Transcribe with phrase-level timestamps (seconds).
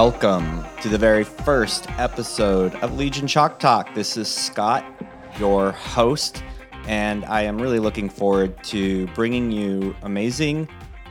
[0.00, 3.92] Welcome to the very first episode of Legion Chalk Talk.
[3.94, 4.84] This is Scott,
[5.40, 6.44] your host,
[6.86, 10.68] and I am really looking forward to bringing you amazing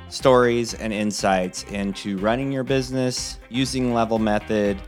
[0.07, 4.81] stories and insights into running your business using level method,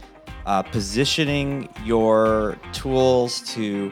[0.45, 3.91] uh, positioning your tools to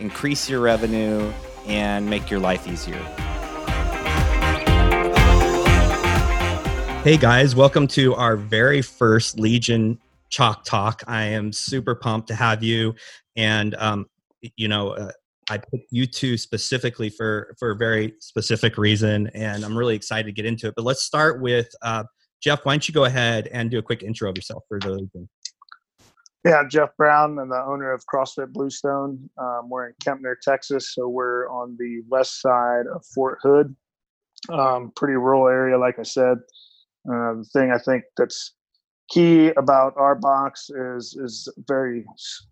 [0.00, 1.32] increase your revenue
[1.68, 3.00] and make your life easier.
[7.06, 9.96] Hey guys, welcome to our very first Legion
[10.28, 11.04] Chalk Talk.
[11.06, 12.96] I am super pumped to have you,
[13.36, 14.06] and um,
[14.56, 15.12] you know, uh,
[15.48, 20.26] I picked you two specifically for for a very specific reason, and I'm really excited
[20.26, 20.74] to get into it.
[20.74, 22.02] But let's start with uh,
[22.42, 22.66] Jeff.
[22.66, 25.28] Why don't you go ahead and do a quick intro of yourself for the Legion?
[26.44, 27.38] Yeah, Jeff Brown.
[27.38, 29.30] I'm the owner of CrossFit Bluestone.
[29.38, 33.76] Um, we're in Kempner, Texas, so we're on the west side of Fort Hood.
[34.48, 36.38] Um, pretty rural area, like I said.
[37.08, 38.54] Uh, the thing I think that's
[39.08, 42.04] key about our box is is very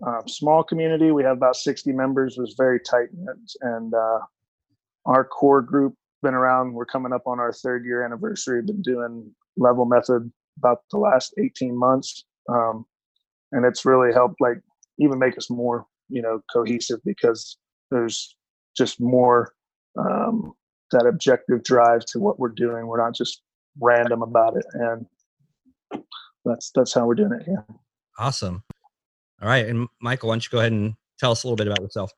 [0.07, 1.11] uh, small community.
[1.11, 2.37] We have about 60 members.
[2.37, 4.21] was very tight knit, and uh,
[5.07, 6.73] our core group been around.
[6.73, 8.63] We're coming up on our third year anniversary.
[8.63, 12.87] Been doing level method about the last 18 months, um,
[13.53, 14.61] and it's really helped like
[14.99, 17.57] even make us more you know cohesive because
[17.91, 18.37] there's
[18.77, 19.53] just more
[19.99, 20.53] um,
[20.93, 22.87] that objective drive to what we're doing.
[22.87, 23.43] We're not just
[23.81, 25.07] random about it, and
[26.45, 27.65] that's that's how we're doing it here.
[28.19, 28.63] Awesome.
[29.43, 31.67] All right, and Michael, why don't you go ahead and tell us a little bit
[31.67, 32.13] about yourself?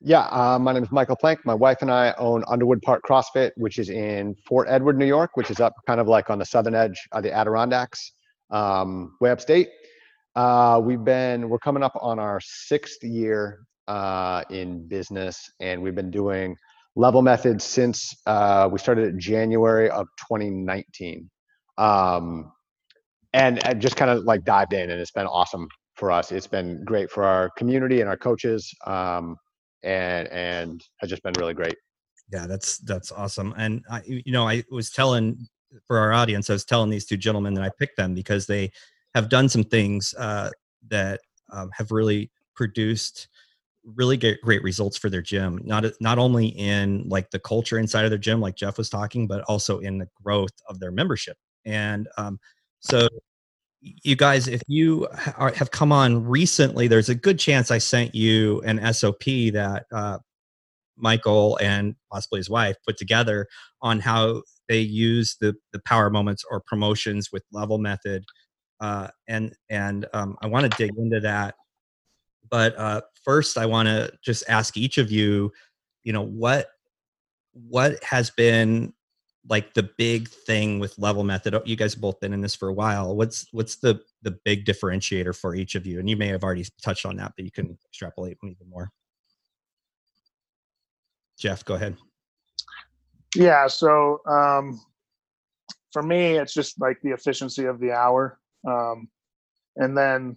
[0.00, 1.40] Yeah, uh, my name is Michael Plank.
[1.44, 5.32] My wife and I own Underwood Park CrossFit, which is in Fort Edward, New York,
[5.34, 8.12] which is up kind of like on the southern edge of the Adirondacks,
[8.50, 9.68] um, way upstate.
[10.36, 15.96] Uh, we've been we're coming up on our sixth year uh, in business, and we've
[15.96, 16.56] been doing
[16.98, 21.30] level method since uh, we started January of 2019.
[21.78, 22.52] Um,
[23.32, 26.32] and I just kind of like dived in and it's been awesome for us.
[26.32, 28.74] It's been great for our community and our coaches.
[28.84, 29.36] Um,
[29.84, 31.76] and, and has just been really great.
[32.32, 33.54] Yeah, that's, that's awesome.
[33.56, 35.46] And I, you know, I was telling
[35.86, 38.72] for our audience, I was telling these two gentlemen that I picked them because they
[39.14, 40.50] have done some things uh,
[40.88, 41.20] that
[41.52, 43.28] um, have really produced
[43.94, 48.04] really get great results for their gym not not only in like the culture inside
[48.04, 51.36] of their gym like jeff was talking but also in the growth of their membership.
[51.64, 52.38] And um,
[52.80, 53.08] so
[53.80, 55.06] you guys if you
[55.36, 59.22] are, have come on recently there's a good chance i sent you an sop
[59.52, 60.18] that uh,
[60.96, 63.46] michael and possibly his wife put together
[63.82, 68.24] on how they use the the power moments or promotions with level method.
[68.80, 71.54] Uh, and and um, i want to dig into that
[72.50, 75.52] but uh, first, I want to just ask each of you,
[76.04, 76.68] you know, what
[77.52, 78.92] what has been
[79.48, 81.60] like the big thing with level method?
[81.64, 83.16] You guys have both been in this for a while.
[83.16, 85.98] What's what's the the big differentiator for each of you?
[85.98, 88.90] And you may have already touched on that but you can extrapolate even more.
[91.38, 91.96] Jeff go ahead.
[93.36, 94.80] Yeah so um
[95.92, 99.08] for me it's just like the efficiency of the hour um
[99.76, 100.36] and then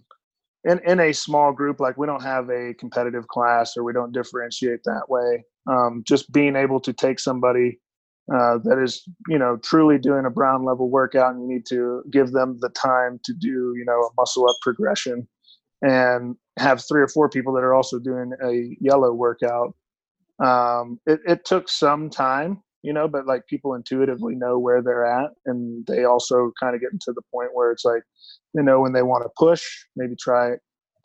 [0.64, 4.12] in in a small group like we don't have a competitive class or we don't
[4.12, 5.44] differentiate that way.
[5.66, 7.78] Um, just being able to take somebody
[8.32, 12.02] uh, that is you know truly doing a brown level workout and you need to
[12.10, 15.26] give them the time to do you know a muscle up progression
[15.82, 19.74] and have three or four people that are also doing a yellow workout
[20.42, 25.06] um, it, it took some time you know but like people intuitively know where they're
[25.06, 28.02] at and they also kind of get into the point where it's like
[28.54, 29.62] you know when they want to push
[29.96, 30.52] maybe try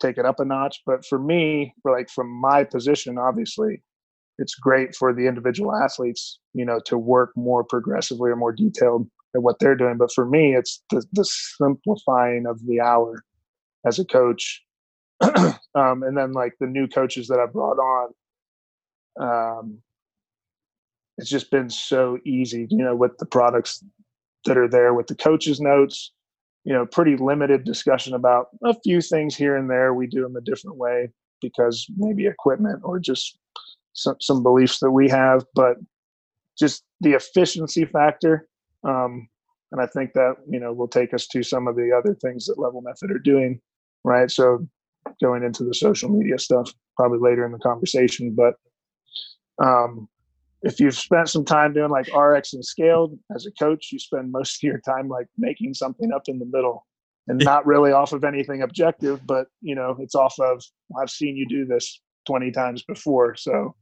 [0.00, 0.80] take it up a notch.
[0.86, 3.82] But for me like from my position obviously
[4.38, 9.08] it's great for the individual athletes you know to work more progressively or more detailed
[9.34, 9.96] at what they're doing.
[9.98, 13.22] But for me it's the, the simplifying of the hour
[13.86, 14.62] as a coach.
[15.74, 18.08] Um, and then like the new coaches that i brought on
[19.20, 19.78] um,
[21.18, 23.84] it's just been so easy you know with the products
[24.44, 26.12] that are there with the coaches notes
[26.64, 29.94] you know pretty limited discussion about a few things here and there.
[29.94, 31.10] We do them a different way
[31.40, 33.38] because maybe equipment or just
[33.94, 35.76] some, some beliefs that we have but
[36.58, 38.46] just the efficiency factor
[38.84, 39.28] um,
[39.72, 42.46] and i think that you know will take us to some of the other things
[42.46, 43.60] that level method are doing
[44.04, 44.30] right?
[44.30, 44.66] So
[45.22, 48.54] going into the social media stuff probably later in the conversation but
[49.64, 50.08] um,
[50.62, 54.32] if you've spent some time doing like RX and scaled as a coach, you spend
[54.32, 56.86] most of your time like making something up in the middle
[57.28, 60.62] and not really off of anything objective, but you know, it's off of
[61.00, 63.36] I've seen you do this 20 times before.
[63.36, 63.74] So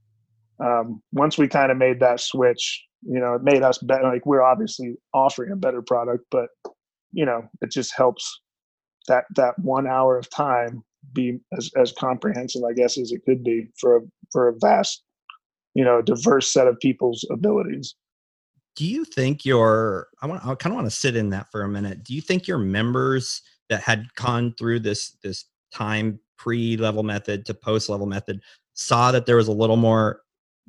[0.60, 4.04] um, once we kind of made that switch, you know, it made us better.
[4.04, 6.48] Like we're obviously offering a better product, but
[7.12, 8.40] you know, it just helps
[9.08, 10.82] that that one hour of time
[11.12, 14.00] be as, as comprehensive, I guess, as it could be for a,
[14.32, 15.02] for a vast,
[15.76, 17.96] you know, a diverse set of people's abilities.
[18.76, 21.62] Do you think your I want I kind of want to sit in that for
[21.62, 22.02] a minute.
[22.02, 27.44] Do you think your members that had gone through this this time pre level method
[27.44, 28.40] to post level method
[28.72, 30.22] saw that there was a little more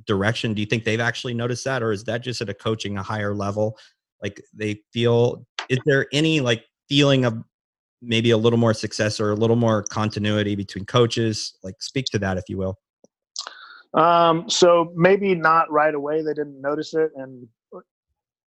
[0.05, 0.53] direction?
[0.53, 3.03] Do you think they've actually noticed that, or is that just at a coaching a
[3.03, 3.77] higher level?
[4.21, 7.41] Like they feel, is there any like feeling of
[8.01, 11.57] maybe a little more success or a little more continuity between coaches?
[11.63, 12.77] Like speak to that, if you will.
[13.97, 16.21] Um, so maybe not right away.
[16.21, 17.47] They didn't notice it, and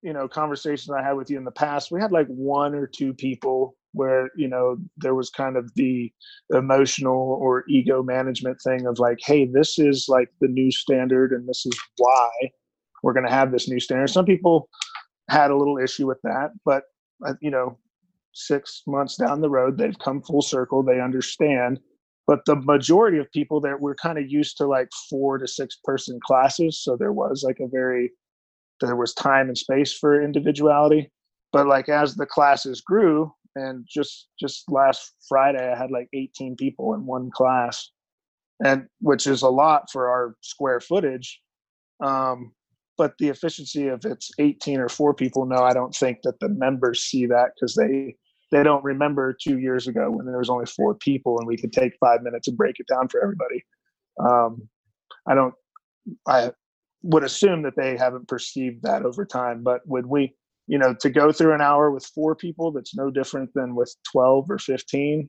[0.03, 2.87] you know, conversations I had with you in the past, we had like one or
[2.87, 6.13] two people where you know there was kind of the
[6.51, 11.49] emotional or ego management thing of like hey this is like the new standard and
[11.49, 12.31] this is why
[13.03, 14.69] we're going to have this new standard some people
[15.29, 16.85] had a little issue with that but
[17.27, 17.77] uh, you know
[18.33, 21.81] six months down the road they've come full circle they understand
[22.27, 25.79] but the majority of people that were kind of used to like four to six
[25.85, 28.11] person classes so there was like a very
[28.81, 31.11] there was time and space for individuality.
[31.53, 36.57] But like as the classes grew and just just last friday i had like 18
[36.57, 37.91] people in one class
[38.65, 41.41] and which is a lot for our square footage
[42.03, 42.53] um,
[42.97, 46.49] but the efficiency of it's 18 or 4 people no i don't think that the
[46.49, 48.15] members see that because they
[48.51, 51.73] they don't remember two years ago when there was only four people and we could
[51.73, 53.65] take five minutes and break it down for everybody
[54.21, 54.69] um,
[55.27, 55.55] i don't
[56.27, 56.51] i
[57.03, 60.35] would assume that they haven't perceived that over time but would we
[60.71, 63.93] you know, to go through an hour with four people, that's no different than with
[64.13, 65.29] 12 or 15.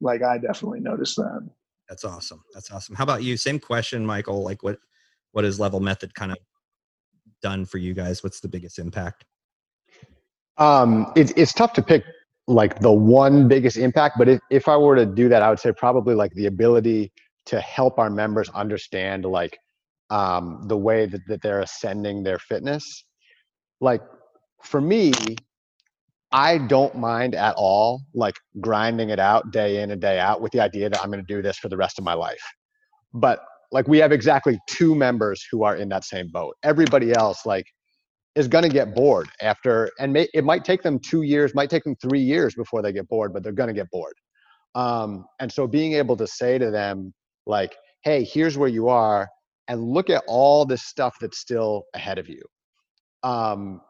[0.00, 1.48] Like I definitely noticed that.
[1.88, 2.42] That's awesome.
[2.52, 2.96] That's awesome.
[2.96, 3.36] How about you?
[3.36, 4.42] Same question, Michael.
[4.42, 4.78] Like what,
[5.30, 6.38] what is level method kind of
[7.42, 8.24] done for you guys?
[8.24, 9.24] What's the biggest impact?
[10.58, 12.04] Um, it's, it's tough to pick
[12.46, 15.58] like the one biggest impact, but if, if I were to do that, I would
[15.58, 17.12] say probably like the ability
[17.46, 19.58] to help our members understand like
[20.10, 23.04] um, the way that, that they're ascending their fitness.
[23.80, 24.02] Like
[24.62, 25.12] for me,
[26.32, 30.52] I don't mind at all like grinding it out day in and day out with
[30.52, 32.42] the idea that I'm going to do this for the rest of my life.
[33.12, 33.40] But
[33.70, 36.56] like we have exactly two members who are in that same boat.
[36.62, 37.66] Everybody else like
[38.34, 41.70] is going to get bored after and may, it might take them 2 years, might
[41.70, 44.14] take them 3 years before they get bored, but they're going to get bored.
[44.74, 47.14] Um and so being able to say to them
[47.46, 49.28] like, "Hey, here's where you are
[49.68, 52.42] and look at all this stuff that's still ahead of you."
[53.22, 53.80] Um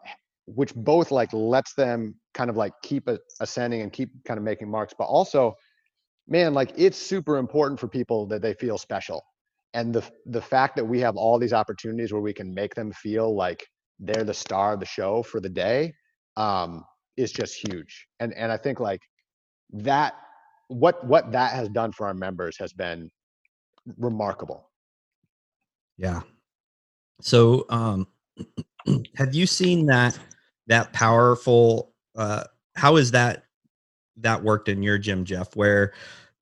[0.47, 3.09] which both like lets them kind of like keep
[3.41, 5.55] ascending and keep kind of making marks but also
[6.29, 9.23] man like it's super important for people that they feel special
[9.75, 12.93] and the the fact that we have all these opportunities where we can make them
[12.93, 13.67] feel like
[13.99, 15.93] they're the star of the show for the day
[16.37, 16.85] um
[17.17, 18.07] is just huge.
[18.21, 19.01] And and i think like
[19.73, 20.15] that
[20.69, 23.11] what what that has done for our members has been
[23.99, 24.71] remarkable.
[25.97, 26.23] Yeah.
[27.21, 28.07] So um
[29.17, 30.19] have you seen that
[30.67, 32.45] that powerful uh
[32.75, 33.45] how is that
[34.17, 35.93] that worked in your gym jeff where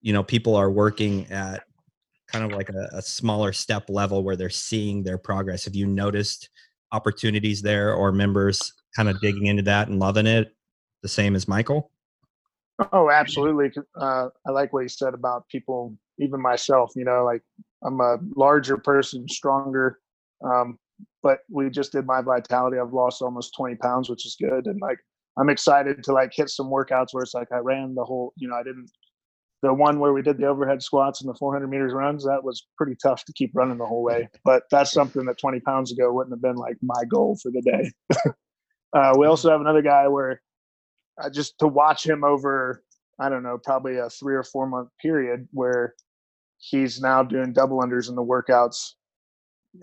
[0.01, 1.65] you know people are working at
[2.33, 5.67] kind of like a, a, smaller step level where they're seeing their progress?
[5.67, 6.49] Have you noticed
[6.93, 10.55] opportunities there or members kind of digging into that and loving it
[11.03, 11.91] the same as michael
[12.93, 13.71] oh absolutely
[14.01, 17.43] uh, i like what he said about people even myself you know like
[17.85, 19.99] i'm a larger person stronger
[20.45, 20.79] um,
[21.23, 22.79] but we just did my vitality.
[22.79, 24.67] I've lost almost 20 pounds, which is good.
[24.67, 24.99] And like,
[25.39, 28.49] I'm excited to like hit some workouts where it's like I ran the whole, you
[28.49, 28.91] know, I didn't,
[29.63, 32.67] the one where we did the overhead squats and the 400 meters runs, that was
[32.77, 34.29] pretty tough to keep running the whole way.
[34.45, 37.63] But that's something that 20 pounds ago wouldn't have been like my goal for the
[37.63, 37.93] day.
[38.93, 40.43] uh, we also have another guy where
[41.23, 42.83] uh, just to watch him over,
[43.21, 45.95] I don't know, probably a three or four month period where
[46.59, 48.95] he's now doing double unders in the workouts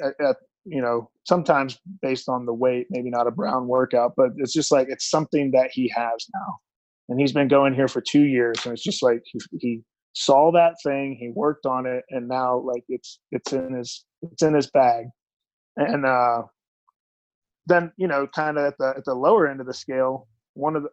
[0.04, 4.32] at, at you know, sometimes based on the weight, maybe not a brown workout, but
[4.38, 6.60] it's just like it's something that he has now.
[7.10, 9.82] And he's been going here for two years, and it's just like he, he
[10.14, 14.44] saw that thing, he worked on it, and now like it's it's in his it's
[14.44, 15.06] in his bag.
[15.76, 16.44] And uh
[17.66, 20.76] then you know, kind of at the at the lower end of the scale, one
[20.76, 20.90] of the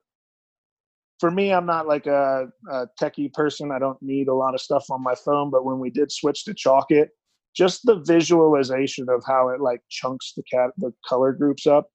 [1.19, 3.71] for me, I'm not like a, a techie person.
[3.73, 5.51] I don't need a lot of stuff on my phone.
[5.51, 7.09] But when we did switch to Chalkit
[7.57, 11.89] just the visualization of how it like chunks the cat the color groups up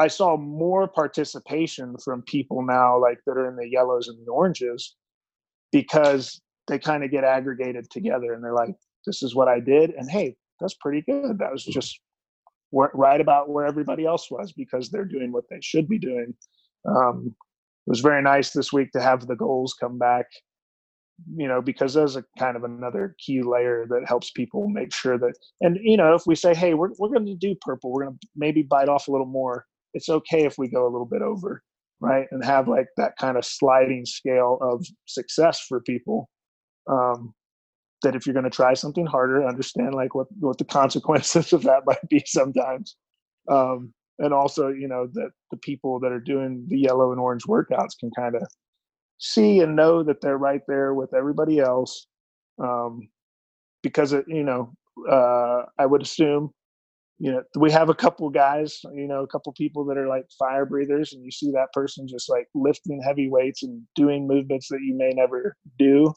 [0.00, 4.30] i saw more participation from people now like that are in the yellows and the
[4.30, 4.96] oranges
[5.72, 8.74] because they kind of get aggregated together and they're like
[9.06, 11.38] this is what i did and hey that's pretty good.
[11.38, 12.00] That was just
[12.72, 16.34] right about where everybody else was because they're doing what they should be doing.
[16.86, 17.34] Um,
[17.86, 20.26] it was very nice this week to have the goals come back
[21.36, 25.18] you know because there's a kind of another key layer that helps people make sure
[25.18, 28.04] that and you know if we say hey we're, we're going to do purple we're
[28.04, 31.06] going to maybe bite off a little more it's okay if we go a little
[31.06, 31.62] bit over
[32.00, 36.28] right and have like that kind of sliding scale of success for people
[36.90, 37.34] um
[38.02, 41.62] that if you're going to try something harder understand like what what the consequences of
[41.62, 42.96] that might be sometimes.
[43.50, 47.42] Um and also you know that the people that are doing the yellow and orange
[47.44, 48.42] workouts can kind of
[49.18, 52.06] see and know that they're right there with everybody else
[52.62, 53.08] um,
[53.82, 54.72] because it, you know
[55.10, 56.52] uh, i would assume
[57.20, 60.24] you know we have a couple guys you know a couple people that are like
[60.38, 64.68] fire breathers and you see that person just like lifting heavy weights and doing movements
[64.68, 66.12] that you may never do.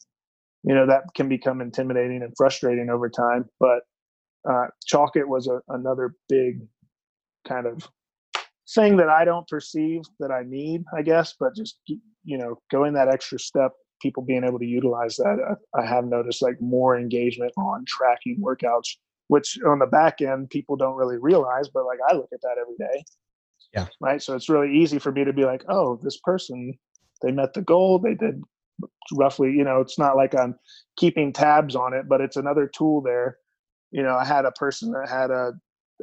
[0.63, 3.81] You know that can become intimidating and frustrating over time but
[4.49, 6.61] uh, Chalkit was a, another big
[7.47, 7.87] kind of
[8.73, 11.79] thing that I don't perceive that I need, I guess, but just
[12.25, 16.05] you know, going that extra step, people being able to utilize that, I, I have
[16.05, 18.95] noticed like more engagement on tracking workouts,
[19.33, 22.57] which on the back end people don't really realize, but like I look at that
[22.61, 23.03] every day.
[23.73, 23.87] Yeah.
[23.99, 24.21] Right.
[24.21, 26.77] So it's really easy for me to be like, oh, this person,
[27.23, 28.39] they met the goal, they did
[29.11, 30.53] roughly, you know, it's not like I'm
[30.97, 33.39] keeping tabs on it, but it's another tool there.
[33.89, 35.53] You know, I had a person that had a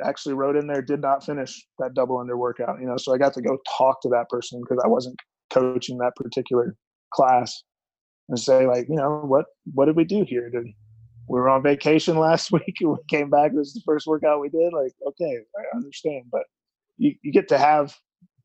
[0.05, 3.19] actually wrote in there did not finish that double under workout you know so i
[3.19, 5.19] got to go talk to that person because i wasn't
[5.51, 6.77] coaching that particular
[7.13, 7.65] class
[8.29, 10.65] and say like you know what what did we do here did
[11.31, 14.41] we were on vacation last week and we came back this is the first workout
[14.41, 16.43] we did like okay i understand but
[16.99, 17.97] you, you get to have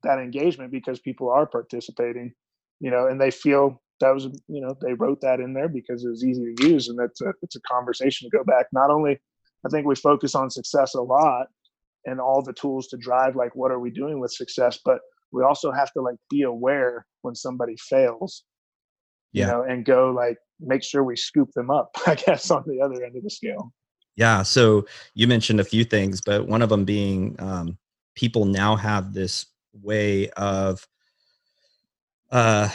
[0.02, 2.32] that engagement because people are participating
[2.80, 6.04] you know and they feel that was you know they wrote that in there because
[6.04, 8.90] it was easy to use and that's a it's a conversation to go back not
[8.90, 9.18] only
[9.66, 11.46] I think we focus on success a lot
[12.04, 15.00] and all the tools to drive like what are we doing with success, but
[15.32, 18.44] we also have to like be aware when somebody fails.
[19.36, 19.46] Yeah.
[19.46, 22.80] You know, and go like make sure we scoop them up, I guess, on the
[22.80, 23.72] other end of the scale.
[24.16, 24.42] Yeah.
[24.42, 27.76] So you mentioned a few things, but one of them being um,
[28.14, 30.86] people now have this way of
[32.30, 32.70] uh,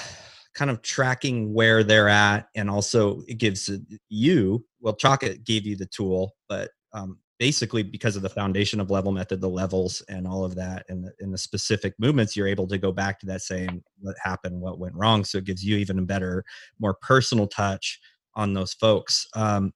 [0.54, 2.48] kind of tracking where they're at.
[2.54, 3.72] And also, it gives
[4.10, 8.92] you, well, Chalkit gave you the tool, but um, basically because of the foundation of
[8.92, 12.48] level method the levels and all of that and the, and the specific movements you're
[12.48, 15.64] able to go back to that saying what happened what went wrong so it gives
[15.64, 16.44] you even a better
[16.80, 18.00] more personal touch
[18.36, 19.28] on those folks.
[19.36, 19.74] Um,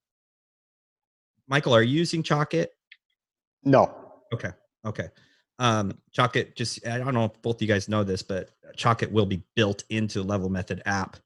[1.47, 2.67] michael are you using chalkit
[3.63, 3.93] no.
[4.33, 4.51] Okay
[4.85, 5.09] okay.
[5.57, 9.11] Um chalkit just i don't know if both of you guys know this but chalkit
[9.11, 11.17] will be built into level method app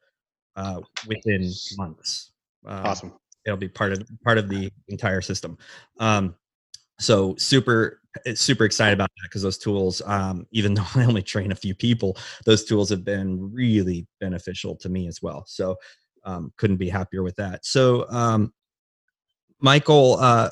[0.60, 2.32] uh, within months.
[2.66, 3.14] Um, awesome.
[3.46, 5.58] it'll be part of part of the entire system.
[6.00, 6.36] Um,
[7.00, 8.00] so super
[8.36, 11.74] super excited about that because those tools um, even though i only train a few
[11.74, 15.44] people those tools have been really beneficial to me as well.
[15.48, 15.78] So
[16.26, 17.66] um, couldn't be happier with that.
[17.66, 18.54] So um,
[19.60, 20.50] michael uh,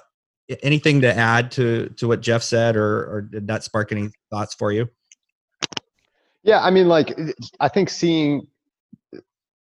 [0.64, 4.54] anything to add to to what jeff said or or did that spark any thoughts
[4.56, 4.90] for you?
[6.44, 7.18] Yeah i mean like
[7.60, 8.48] i think seeing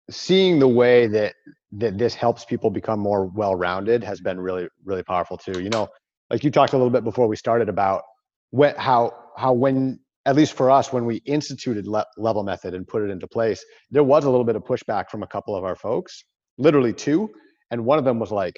[0.09, 1.33] seeing the way that
[1.73, 5.61] that this helps people become more well-rounded has been really really powerful too.
[5.61, 5.89] You know
[6.29, 8.03] like you talked a little bit before we started about
[8.51, 12.87] when, how how when at least for us when we instituted le- level method and
[12.87, 15.63] put it into place there was a little bit of pushback from a couple of
[15.63, 16.23] our folks
[16.57, 17.29] literally two
[17.71, 18.55] and one of them was like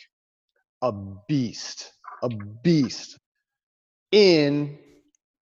[0.82, 0.92] a
[1.28, 1.92] beast
[2.24, 2.30] a
[2.64, 3.18] beast
[4.12, 4.78] in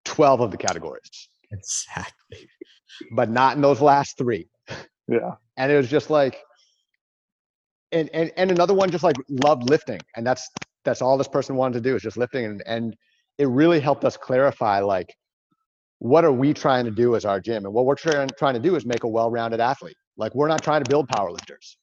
[0.06, 1.30] 12 of the categories.
[1.52, 2.50] Exactly.
[3.12, 4.48] But not in those last three.
[5.08, 5.36] Yeah.
[5.56, 6.38] And it was just like
[7.92, 10.50] and and and another one just like loved lifting and that's
[10.88, 12.96] that's all this person wanted to do is just lifting and and
[13.38, 15.13] it really helped us clarify like
[16.00, 17.65] what are we trying to do as our gym?
[17.65, 19.96] And what we're trying, trying to do is make a well-rounded athlete.
[20.15, 21.77] Like we're not trying to build power lifters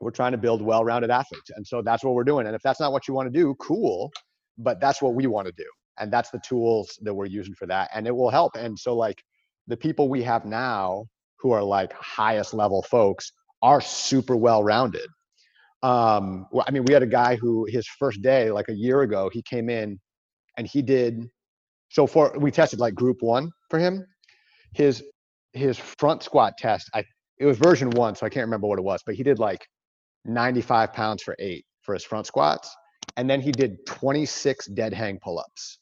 [0.00, 1.50] we're trying to build well-rounded athletes.
[1.54, 2.46] And so that's what we're doing.
[2.46, 4.10] And if that's not what you want to do cool.
[4.58, 5.68] But that's what we want to do.
[5.98, 7.90] And that's the tools that we're using for that.
[7.94, 8.56] And it will help.
[8.56, 9.22] And so like
[9.68, 11.06] the people we have now
[11.38, 13.32] who are like highest level folks
[13.62, 15.06] are super well rounded
[15.82, 19.00] um well, i mean we had a guy who his first day like a year
[19.02, 19.98] ago he came in
[20.56, 21.26] and he did
[21.90, 24.04] so for we tested like group one for him.
[24.74, 25.02] His
[25.52, 27.02] his front squat test i
[27.38, 29.66] it was version one so i can't remember what it was but he did like
[30.26, 32.70] 95 pounds for eight for his front squats
[33.16, 35.78] and then he did 26 dead hang pull-ups.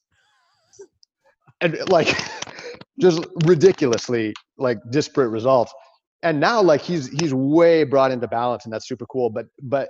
[1.61, 2.09] And like
[3.01, 5.73] just ridiculously like disparate results
[6.23, 9.89] and now like he's he's way brought into balance and that's super cool but but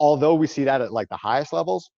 [0.00, 1.90] although we see that at like the highest levels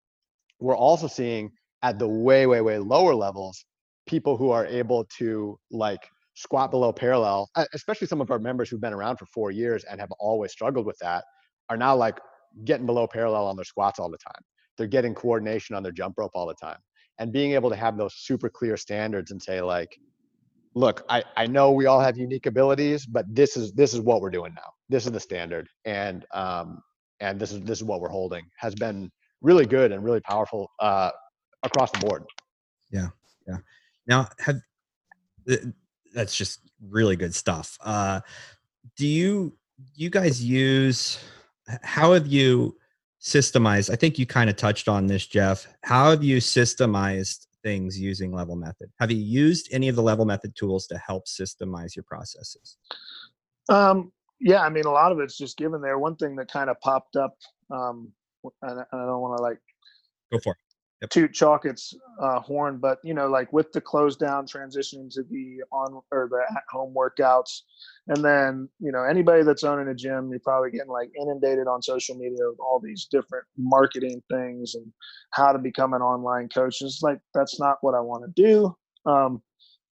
[0.61, 1.51] we're also seeing
[1.83, 3.65] at the way way way lower levels
[4.07, 8.81] people who are able to like squat below parallel, especially some of our members who've
[8.81, 11.25] been around for four years and have always struggled with that,
[11.71, 12.19] are now like
[12.65, 14.43] getting below parallel on their squats all the time.
[14.77, 16.79] They're getting coordination on their jump rope all the time.
[17.19, 19.97] And being able to have those super clear standards and say, like,
[20.75, 24.21] look, I, I know we all have unique abilities, but this is this is what
[24.21, 24.71] we're doing now.
[24.89, 25.69] This is the standard.
[25.85, 26.83] And um
[27.21, 30.71] and this is this is what we're holding has been really good and really powerful
[30.81, 31.11] uh
[31.63, 32.25] across the board.
[32.91, 33.09] Yeah.
[33.47, 33.59] Yeah.
[34.07, 34.57] Now have
[36.15, 37.79] that's just really good stuff.
[37.83, 38.21] Uh,
[38.97, 39.57] do you
[39.95, 41.19] you guys use
[41.83, 42.77] how have you
[43.21, 43.91] systemized?
[43.91, 45.67] I think you kind of touched on this, Jeff.
[45.83, 48.91] How have you systemized things using Level Method?
[49.01, 52.77] Have you used any of the Level Method tools to help systemize your processes?
[53.69, 55.99] Um, yeah, I mean, a lot of it's just given there.
[55.99, 57.37] One thing that kind of popped up,
[57.71, 58.13] um,
[58.63, 59.59] and I don't want to like
[60.31, 60.59] go for it
[61.05, 61.11] yep.
[61.11, 65.63] toot Chalkit's uh, horn, but you know, like with the close down transition to the
[65.73, 67.63] on or the at home workouts,
[68.09, 71.83] and then you know anybody that's owning a gym, you're probably getting like inundated on
[71.83, 74.87] social media with all these different marketing things and
[75.31, 76.81] how to become an online coach.
[76.81, 78.77] It's like that's not what I want to do.
[79.07, 79.43] Um,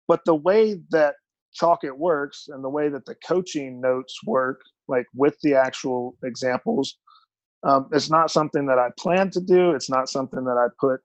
[0.08, 1.14] but the way that
[1.60, 6.98] Chalkit works and the way that the coaching notes work, like with the actual examples,
[7.62, 9.72] um, it's not something that I plan to do.
[9.72, 11.00] It's not something that I put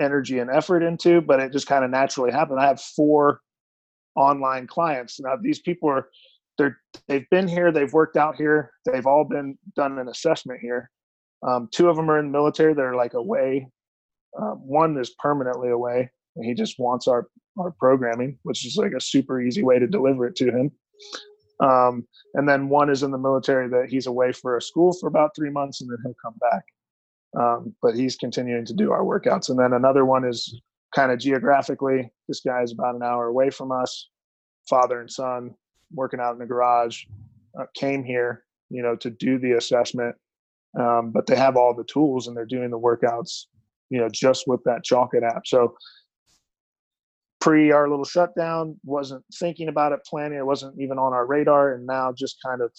[0.00, 2.60] energy and effort into, but it just kind of naturally happened.
[2.60, 3.40] I have four
[4.16, 5.20] online clients.
[5.20, 6.08] Now these people are
[6.58, 6.78] they're
[7.08, 10.90] they've been here, they've worked out here, they've all been done an assessment here.
[11.46, 12.74] Um, two of them are in the military.
[12.74, 13.68] They're like away.
[14.38, 17.28] Uh, one is permanently away, and he just wants our
[17.58, 20.70] our programming, which is like a super easy way to deliver it to him.
[21.62, 25.08] Um, and then one is in the military that he's away for a school for
[25.08, 26.64] about three months and then he'll come back.
[27.38, 29.50] Um, but he's continuing to do our workouts.
[29.50, 30.60] And then another one is
[30.94, 34.08] kind of geographically, this guy is about an hour away from us,
[34.68, 35.54] father and son,
[35.92, 37.04] working out in the garage,
[37.58, 40.16] uh, came here, you know, to do the assessment.
[40.78, 43.46] Um, but they have all the tools and they're doing the workouts,
[43.90, 45.42] you know, just with that Chalkit app.
[45.46, 45.74] So
[47.40, 51.74] pre our little shutdown wasn't thinking about it planning it wasn't even on our radar
[51.74, 52.70] and now just kind of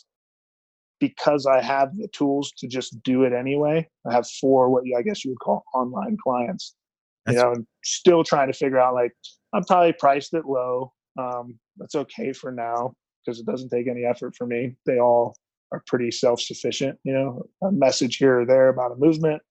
[1.00, 5.02] because i have the tools to just do it anyway i have four what i
[5.02, 6.76] guess you would call online clients
[7.26, 9.12] that's you know and still trying to figure out like
[9.54, 12.93] i'm probably priced it low um, that's okay for now
[13.26, 15.36] because it doesn't take any effort for me they all
[15.71, 19.41] are pretty self-sufficient you know a message here or there about a movement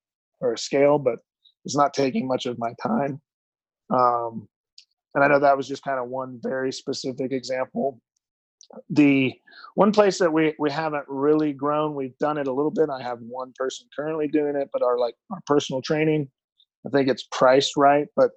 [0.41, 1.19] or a scale but
[1.65, 3.21] it's not taking much of my time
[3.91, 4.49] um,
[5.15, 8.01] and I know that was just kind of one very specific example.
[8.89, 9.35] The
[9.75, 12.89] one place that we we haven't really grown, we've done it a little bit.
[12.89, 16.29] I have one person currently doing it, but our like our personal training,
[16.87, 18.31] I think it's priced right, but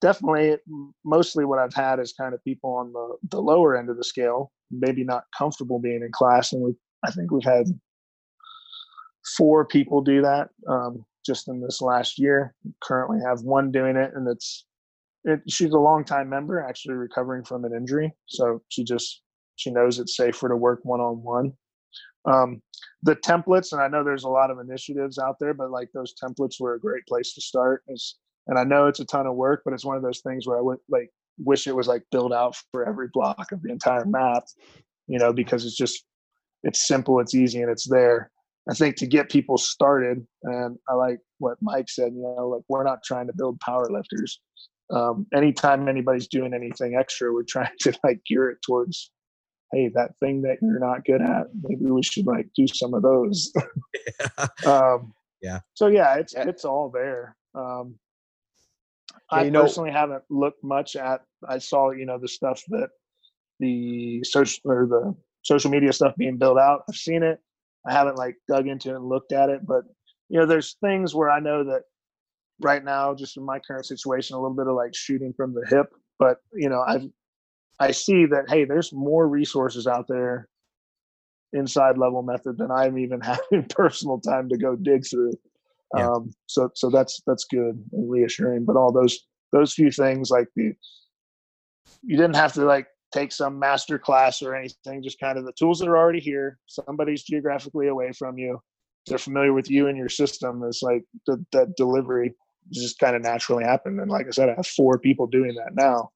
[0.00, 0.56] definitely
[1.04, 4.04] mostly what I've had is kind of people on the the lower end of the
[4.04, 7.66] scale, maybe not comfortable being in class, and we I think we've had
[9.36, 12.54] four people do that um, just in this last year.
[12.82, 14.66] Currently have one doing it, and it's
[15.24, 18.12] it, she's a long time member, actually recovering from an injury.
[18.26, 19.22] So she just
[19.56, 21.52] she knows it's safer to work one on one.
[23.02, 26.14] The templates, and I know there's a lot of initiatives out there, but like those
[26.22, 27.82] templates were a great place to start.
[27.86, 30.46] It's, and I know it's a ton of work, but it's one of those things
[30.46, 33.70] where I would like wish it was like built out for every block of the
[33.70, 34.44] entire map,
[35.06, 36.04] you know, because it's just
[36.62, 38.30] it's simple, it's easy, and it's there.
[38.70, 42.62] I think to get people started, and I like what Mike said, you know, like
[42.68, 44.40] we're not trying to build power lifters
[44.90, 49.10] um, anytime anybody's doing anything extra, we're trying to like gear it towards,
[49.72, 53.02] hey, that thing that you're not good at, maybe we should like do some of
[53.02, 53.52] those.
[54.34, 54.46] yeah.
[54.70, 55.60] um, yeah.
[55.74, 57.36] So yeah, it's it's all there.
[57.54, 57.98] Um,
[59.30, 61.22] yeah, I you know, personally haven't looked much at.
[61.46, 62.88] I saw you know the stuff that
[63.60, 66.82] the social or the social media stuff being built out.
[66.88, 67.38] I've seen it.
[67.86, 69.84] I haven't like dug into it and looked at it, but
[70.30, 71.82] you know, there's things where I know that
[72.64, 75.64] right now, just in my current situation, a little bit of like shooting from the
[75.68, 75.86] hip.
[76.18, 77.08] But you know, I
[77.78, 80.48] I see that hey, there's more resources out there
[81.52, 85.32] inside level method than I'm even having personal time to go dig through.
[85.96, 86.08] Yeah.
[86.08, 88.64] Um, so so that's that's good and reassuring.
[88.64, 89.20] But all those
[89.52, 90.72] those few things like the
[92.02, 95.52] you didn't have to like take some master class or anything, just kind of the
[95.52, 96.58] tools that are already here.
[96.66, 98.60] Somebody's geographically away from you.
[99.06, 100.62] They're familiar with you and your system.
[100.64, 102.34] It's like the, that delivery
[102.70, 104.00] just kind of naturally happened.
[104.00, 106.10] And like I said, I have four people doing that now.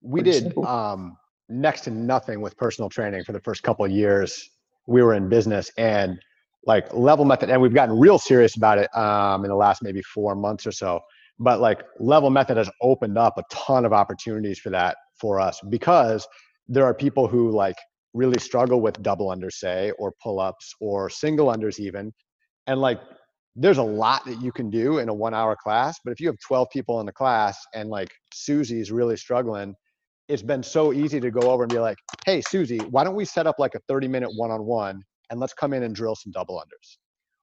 [0.00, 1.16] We did um,
[1.48, 4.50] next to nothing with personal training for the first couple of years
[4.86, 6.18] we were in business and
[6.66, 10.02] like level method and we've gotten real serious about it um, in the last maybe
[10.02, 11.00] four months or so
[11.38, 15.60] but like level method has opened up a ton of opportunities for that for us
[15.68, 16.26] because
[16.68, 17.76] there are people who like
[18.14, 22.12] really struggle with double under say or pull-ups or single unders even
[22.68, 23.00] and like
[23.56, 26.28] there's a lot that you can do in a one hour class but if you
[26.28, 29.74] have 12 people in the class and like susie's really struggling
[30.28, 33.24] it's been so easy to go over and be like hey susie why don't we
[33.24, 36.56] set up like a 30 minute one-on-one and let's come in and drill some double
[36.56, 36.96] unders?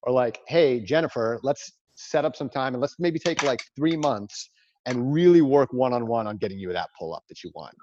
[0.03, 3.97] Or like hey jennifer let's set up some time and let's maybe take like three
[3.97, 4.49] months
[4.85, 7.73] and really work one-on-one on getting you that pull-up that you want.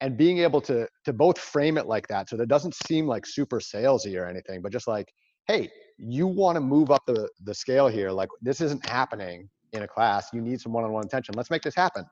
[0.00, 3.06] And being able to to both frame it like that so that it doesn't seem
[3.06, 5.12] like super salesy or anything but just like
[5.46, 9.82] hey you want to move up the the scale here like this isn't happening in
[9.82, 12.04] a class you need some one-on-one attention let's make this happen.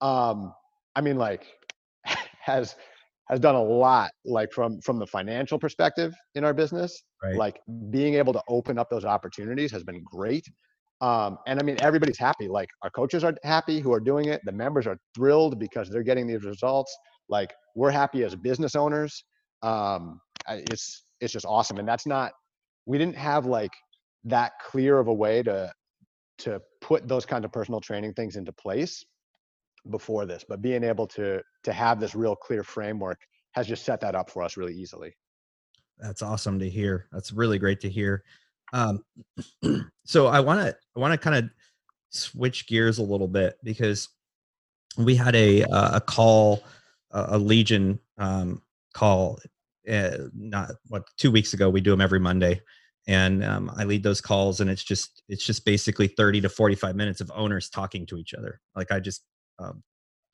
[0.00, 0.52] Um
[0.96, 1.46] i mean like
[2.40, 2.76] has
[3.28, 7.36] has done a lot like from from the financial perspective in our business Right.
[7.36, 7.60] like
[7.90, 10.46] being able to open up those opportunities has been great.
[11.00, 14.42] Um, and i mean everybody's happy like our coaches are happy who are doing it
[14.44, 16.94] the members are thrilled because they're getting these results
[17.28, 19.24] like we're happy as business owners.
[19.62, 22.32] Um, it's it's just awesome and that's not
[22.86, 23.72] we didn't have like
[24.24, 25.72] that clear of a way to
[26.38, 29.04] to put those kind of personal training things into place
[29.90, 33.18] before this but being able to to have this real clear framework
[33.52, 35.14] has just set that up for us really easily
[35.98, 37.06] That's awesome to hear.
[37.12, 38.24] That's really great to hear.
[38.72, 39.04] Um,
[40.04, 41.50] so I want to I want to kind of
[42.10, 44.08] switch gears a little bit because
[44.98, 46.64] we had a uh, a call
[47.10, 48.60] a Legion um,
[48.92, 49.38] call
[49.90, 51.68] uh, not what two weeks ago.
[51.68, 52.60] We do them every Monday,
[53.06, 56.74] and um, I lead those calls, and it's just it's just basically thirty to forty
[56.74, 58.60] five minutes of owners talking to each other.
[58.74, 59.24] Like I just
[59.58, 59.82] um,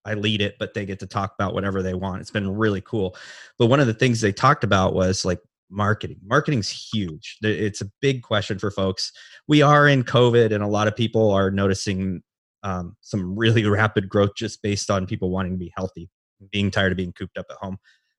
[0.04, 2.20] I lead it, but they get to talk about whatever they want.
[2.20, 3.16] It's been really cool.
[3.58, 6.18] But one of the things they talked about was like marketing.
[6.24, 7.38] Marketing's huge.
[7.42, 9.12] It's a big question for folks.
[9.46, 12.22] We are in COVID, and a lot of people are noticing
[12.62, 16.08] um, some really rapid growth just based on people wanting to be healthy,
[16.50, 17.78] being tired of being cooped up at home.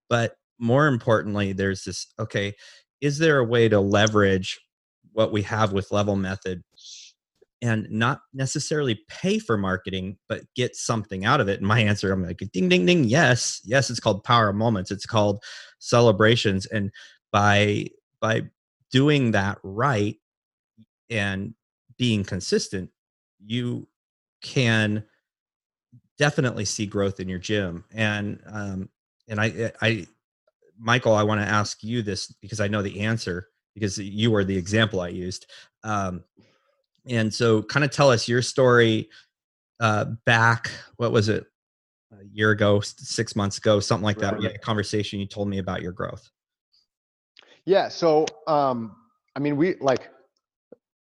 [0.09, 2.55] But more importantly, there's this okay,
[3.01, 4.61] is there a way to leverage
[5.13, 6.63] what we have with level method
[7.63, 11.59] and not necessarily pay for marketing, but get something out of it?
[11.59, 13.05] And my answer, I'm like, ding, ding, ding.
[13.05, 14.91] Yes, yes, it's called power moments.
[14.91, 15.43] It's called
[15.79, 16.67] celebrations.
[16.67, 16.91] And
[17.33, 17.87] by
[18.21, 18.43] by
[18.93, 20.17] doing that right
[21.11, 21.55] and
[21.99, 22.91] being consistent,
[23.45, 23.89] you
[24.43, 25.05] can
[26.19, 27.85] definitely see growth in your gym.
[27.93, 28.91] And um,
[29.29, 30.07] and I I
[30.81, 34.45] Michael, I want to ask you this because I know the answer because you were
[34.45, 35.47] the example I used.
[35.85, 36.25] Um,
[37.07, 39.09] and so, kind of tell us your story
[39.81, 40.71] uh, back.
[40.97, 41.45] What was it?
[42.13, 44.37] A year ago, six months ago, something like that.
[44.37, 45.21] We had a conversation.
[45.21, 46.29] You told me about your growth.
[47.67, 47.89] Yeah.
[47.89, 48.97] So, um,
[49.37, 50.11] I mean, we like,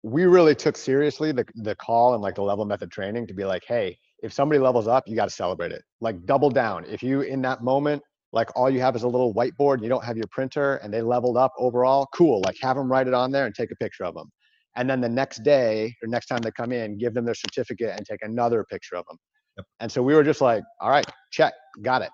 [0.03, 3.45] we really took seriously the the call and like the level method training to be
[3.45, 5.83] like, hey, if somebody levels up, you got to celebrate it.
[6.01, 6.85] Like double down.
[6.87, 8.03] If you in that moment,
[8.37, 10.93] like all you have is a little whiteboard, and you don't have your printer, and
[10.93, 12.43] they leveled up overall, cool.
[12.45, 14.31] Like have them write it on there and take a picture of them.
[14.77, 17.95] And then the next day or next time they come in, give them their certificate
[17.97, 19.17] and take another picture of them.
[19.57, 19.67] Yep.
[19.81, 22.11] And so we were just like, all right, check, got it.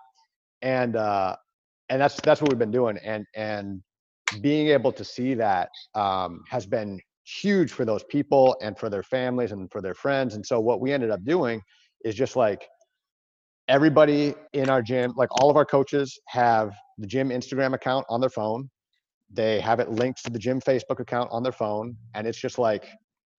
[0.62, 1.34] And uh,
[1.88, 2.98] and that's that's what we've been doing.
[3.04, 3.82] And and
[4.40, 9.02] being able to see that um, has been huge for those people and for their
[9.02, 10.36] families and for their friends.
[10.36, 11.60] And so what we ended up doing
[12.04, 12.68] is just like
[13.68, 18.20] everybody in our gym, like all of our coaches have the gym Instagram account on
[18.20, 18.68] their phone.
[19.30, 21.96] They have it linked to the gym Facebook account on their phone.
[22.14, 22.86] And it's just like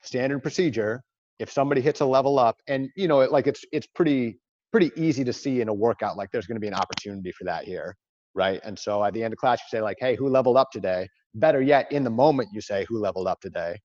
[0.01, 1.01] standard procedure.
[1.39, 4.39] If somebody hits a level up and you know, it like it's it's pretty
[4.71, 7.65] pretty easy to see in a workout, like there's gonna be an opportunity for that
[7.65, 7.95] here.
[8.35, 8.59] Right.
[8.63, 11.07] And so at the end of class, you say, like, hey, who leveled up today?
[11.35, 13.77] Better yet, in the moment, you say, who leveled up today?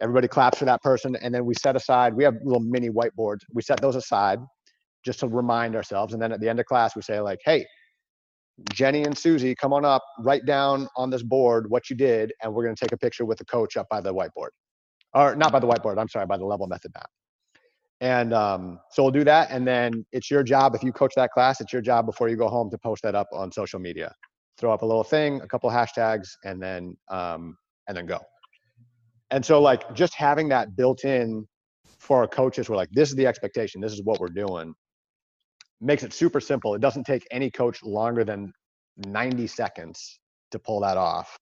[0.00, 1.14] Everybody claps for that person.
[1.16, 3.40] And then we set aside, we have little mini whiteboards.
[3.52, 4.40] We set those aside
[5.04, 6.12] just to remind ourselves.
[6.12, 7.66] And then at the end of class, we say, like, hey,
[8.72, 12.52] Jenny and Susie, come on up, write down on this board what you did, and
[12.52, 14.50] we're going to take a picture with the coach up by the whiteboard.
[15.14, 17.08] Or not by the whiteboard, I'm sorry, by the level method map.
[18.00, 19.50] And um, so we'll do that.
[19.50, 22.36] And then it's your job, if you coach that class, it's your job before you
[22.36, 24.14] go home to post that up on social media.
[24.58, 27.56] Throw up a little thing, a couple hashtags, and then um,
[27.88, 28.18] and then go.
[29.30, 31.46] And so like just having that built in
[31.98, 34.74] for our coaches, we're like, this is the expectation, this is what we're doing.
[35.80, 36.74] Makes it super simple.
[36.74, 38.52] It doesn't take any coach longer than
[38.98, 40.18] 90 seconds
[40.50, 41.38] to pull that off.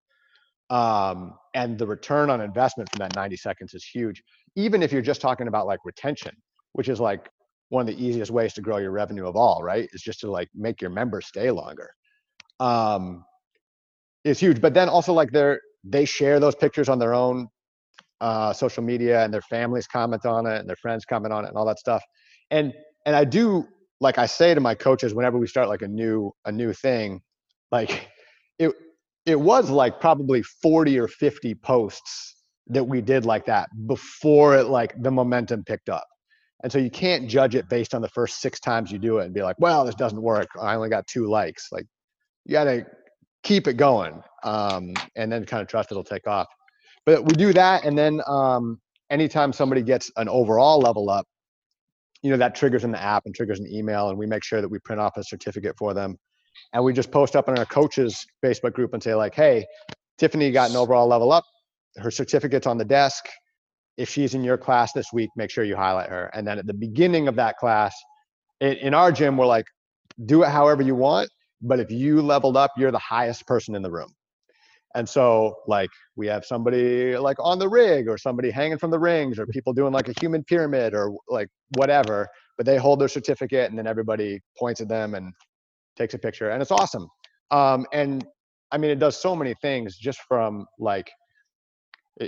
[0.70, 4.24] Um, and the return on investment from that 90 seconds is huge.
[4.56, 6.32] Even if you're just talking about like retention,
[6.74, 7.30] which is like
[7.70, 9.88] one of the easiest ways to grow your revenue of all, right?
[9.94, 11.90] Is just to like make your members stay longer.
[12.60, 13.24] Um,
[14.24, 14.60] is huge.
[14.60, 17.48] But then also like they're they share those pictures on their own
[18.22, 21.50] uh, social media and their families comment on it and their friends comment on it
[21.50, 22.04] and all that stuff.
[22.50, 22.74] And
[23.06, 23.68] and I do
[24.02, 27.22] like I say to my coaches whenever we start like a new a new thing,
[27.72, 28.10] like
[28.60, 28.72] it
[29.26, 32.36] it was like probably 40 or 50 posts
[32.68, 36.06] that we did like that before it like the momentum picked up.
[36.64, 39.26] And so you can't judge it based on the first six times you do it
[39.26, 40.48] and be like, well, this doesn't work.
[40.60, 41.68] I only got two likes.
[41.72, 41.86] Like
[42.46, 42.86] you got to
[43.44, 46.48] keep it going um, and then kind of trust it'll take off.
[47.06, 47.86] But we do that.
[47.86, 48.80] And then um,
[49.12, 51.28] anytime somebody gets an overall level up,
[52.26, 54.10] you know, that triggers in the app and triggers an email.
[54.10, 56.18] And we make sure that we print off a certificate for them.
[56.74, 59.64] And we just post up in our coaches Facebook group and say, like, hey,
[60.18, 61.44] Tiffany got an overall level up.
[61.98, 63.26] Her certificate's on the desk
[63.98, 66.32] if she's in your class this week, make sure you highlight her.
[66.34, 67.96] And then at the beginning of that class,
[68.60, 69.66] it, in our gym, we're like,
[70.26, 71.30] do it however you want.
[71.62, 74.10] But if you leveled up, you're the highest person in the room.
[74.96, 79.00] And so, like, we have somebody like on the rig or somebody hanging from the
[79.00, 82.28] rings or people doing like a human pyramid or like whatever,
[82.58, 85.34] but they hold their certificate and then everybody points at them and
[85.98, 86.50] takes a picture.
[86.50, 87.08] And it's awesome.
[87.52, 88.26] Um, and
[88.72, 91.10] I mean, it does so many things just from like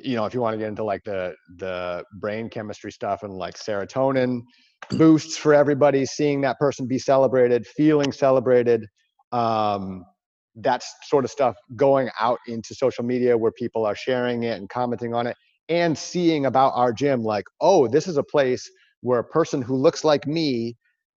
[0.03, 3.33] you know if you want to get into like the the brain chemistry stuff and
[3.33, 4.41] like serotonin
[4.91, 8.85] boosts for everybody seeing that person be celebrated feeling celebrated
[9.31, 10.03] um
[10.57, 14.69] that's sort of stuff going out into social media where people are sharing it and
[14.69, 15.35] commenting on it
[15.69, 18.69] and seeing about our gym like oh this is a place
[19.01, 20.75] where a person who looks like me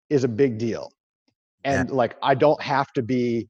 [0.09, 0.91] is a big deal.
[1.63, 1.95] And yeah.
[1.95, 3.47] like i don't have to be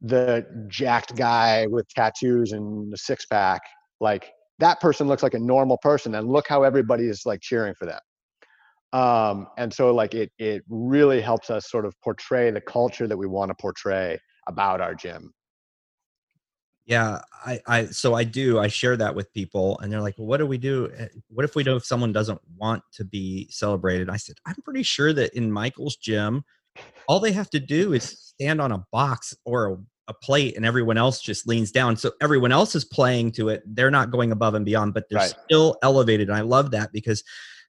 [0.00, 3.60] the jacked guy with tattoos and a six pack
[4.00, 7.74] like that person looks like a normal person and look how everybody is like cheering
[7.74, 8.00] for them.
[8.92, 13.16] Um, and so like it it really helps us sort of portray the culture that
[13.16, 15.32] we want to portray about our gym
[16.86, 20.26] yeah i i so i do i share that with people and they're like well,
[20.26, 23.46] what do we do eh, what if we do if someone doesn't want to be
[23.50, 26.42] celebrated i said i'm pretty sure that in michael's gym
[27.06, 29.76] all they have to do is stand on a box or a
[30.08, 31.96] a plate and everyone else just leans down.
[31.96, 33.62] So everyone else is playing to it.
[33.66, 35.34] They're not going above and beyond, but they're right.
[35.44, 36.28] still elevated.
[36.28, 37.22] And I love that because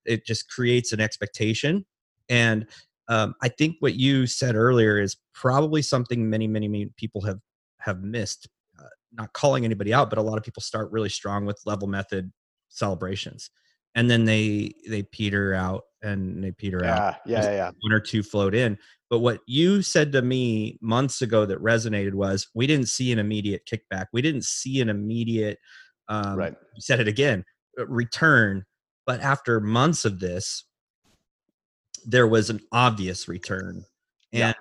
[0.05, 1.85] it just creates an expectation.
[2.29, 2.65] And
[3.09, 7.39] um, I think what you said earlier is probably something many, many, many people have
[7.79, 8.47] have missed.
[8.79, 11.87] Uh, not calling anybody out, but a lot of people start really strong with level
[11.87, 12.31] method
[12.69, 13.49] celebrations,
[13.95, 17.15] and then they they peter out and they peter yeah, out.
[17.25, 17.71] Yeah, yeah, yeah.
[17.81, 18.77] One or two float in.
[19.09, 23.17] But what you said to me months ago that resonated was we didn't see an
[23.17, 24.05] immediate kickback.
[24.13, 25.57] We didn't see an immediate,
[26.07, 26.53] um, right.
[26.75, 27.43] you said it again,
[27.75, 28.65] return.
[29.07, 30.63] But after months of this,
[32.05, 33.85] there was an obvious return.
[34.31, 34.53] And yeah.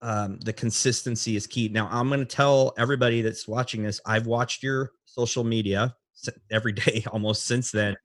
[0.00, 1.68] um, the consistency is key.
[1.68, 5.94] Now, I'm going to tell everybody that's watching this, I've watched your social media
[6.50, 7.96] every day almost since then.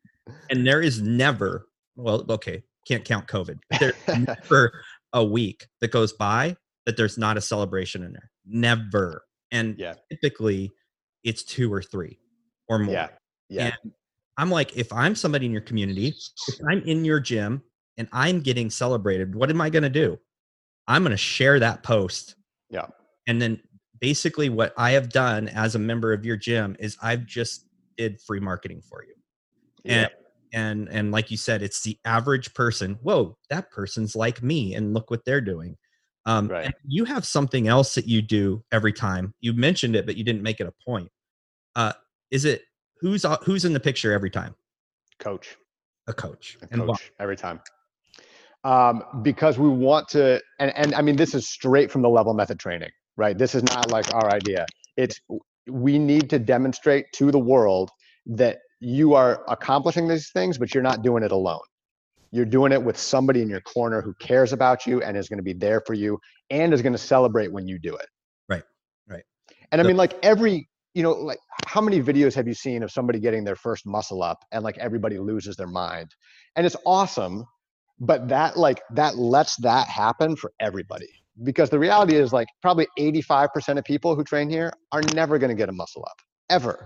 [0.50, 3.58] And there is never, well, okay, can't count COVID.
[3.80, 4.82] There's never
[5.14, 6.56] a week that goes by
[6.86, 8.32] that there's not a celebration in there.
[8.46, 9.24] Never.
[9.52, 9.96] And yeah.
[10.10, 10.72] typically
[11.24, 12.20] it's two or three
[12.70, 12.94] or more.
[12.94, 13.08] Yeah.
[13.50, 13.72] Yeah.
[13.84, 13.94] And
[14.38, 16.14] I'm like, if I'm somebody in your community,
[16.48, 17.64] if I'm in your gym
[17.98, 20.20] and I'm getting celebrated, what am I going to do?
[20.88, 22.36] I'm going to share that post.
[22.70, 22.88] Yeah.
[23.28, 23.62] And then
[24.00, 27.66] basically what I have done as a member of your gym is I've just
[27.98, 29.16] did free marketing for you.
[29.84, 29.94] Yeah.
[30.02, 30.12] And
[30.54, 34.94] and and like you said it's the average person whoa that person's like me and
[34.94, 35.76] look what they're doing
[36.26, 36.74] um right.
[36.86, 40.42] you have something else that you do every time you mentioned it but you didn't
[40.42, 41.10] make it a point
[41.76, 41.94] uh
[42.32, 42.64] is it
[43.02, 44.56] who's who's in the picture every time
[45.20, 45.58] coach
[46.08, 47.60] a coach a and coach every time
[48.64, 52.34] um because we want to and and i mean this is straight from the level
[52.34, 54.66] method training right this is not like our idea
[54.96, 55.20] it's
[55.70, 57.92] we need to demonstrate to the world
[58.26, 61.60] that you are accomplishing these things, but you're not doing it alone.
[62.32, 65.38] You're doing it with somebody in your corner who cares about you and is going
[65.38, 68.08] to be there for you and is going to celebrate when you do it.
[68.50, 68.64] Right.
[69.08, 69.24] Right.
[69.72, 72.92] And I mean, like every, you know, like how many videos have you seen of
[72.92, 76.14] somebody getting their first muscle up and like everybody loses their mind?
[76.56, 77.46] And it's awesome,
[78.00, 81.10] but that like that lets that happen for everybody
[81.44, 85.50] because the reality is like probably 85% of people who train here are never going
[85.50, 86.18] to get a muscle up
[86.50, 86.86] ever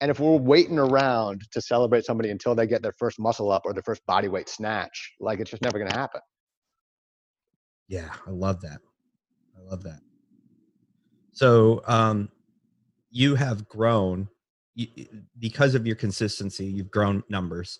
[0.00, 3.62] and if we're waiting around to celebrate somebody until they get their first muscle up
[3.64, 6.20] or their first body weight snatch, like it's just never going to happen.
[7.88, 8.80] Yeah, I love that.
[9.56, 10.00] I love that.
[11.32, 12.28] So, um,
[13.10, 14.28] you have grown
[15.38, 16.66] because of your consistency.
[16.66, 17.78] You've grown numbers,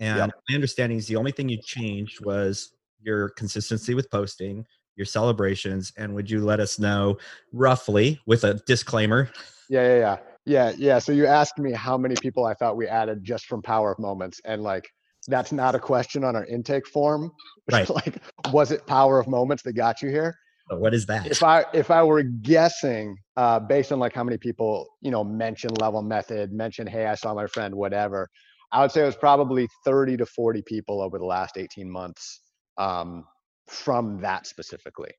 [0.00, 0.30] and yep.
[0.48, 5.92] my understanding is the only thing you changed was your consistency with posting, your celebrations.
[5.96, 7.18] And would you let us know
[7.52, 9.30] roughly, with a disclaimer?
[9.68, 10.98] Yeah, yeah, yeah Yeah, yeah.
[10.98, 13.98] So you asked me how many people I thought we added just from Power of
[13.98, 14.88] Moments, and like
[15.28, 17.32] that's not a question on our intake form.
[17.72, 17.90] Right.
[17.90, 18.14] like,
[18.52, 20.36] was it Power of Moments that got you here?
[20.68, 21.26] But what is that?
[21.26, 25.24] If I if I were guessing, uh, based on like how many people you know
[25.24, 28.30] mention level method, mention hey I saw my friend, whatever,
[28.72, 32.40] I would say it was probably thirty to forty people over the last eighteen months
[32.78, 33.24] um,
[33.68, 35.10] from that specifically,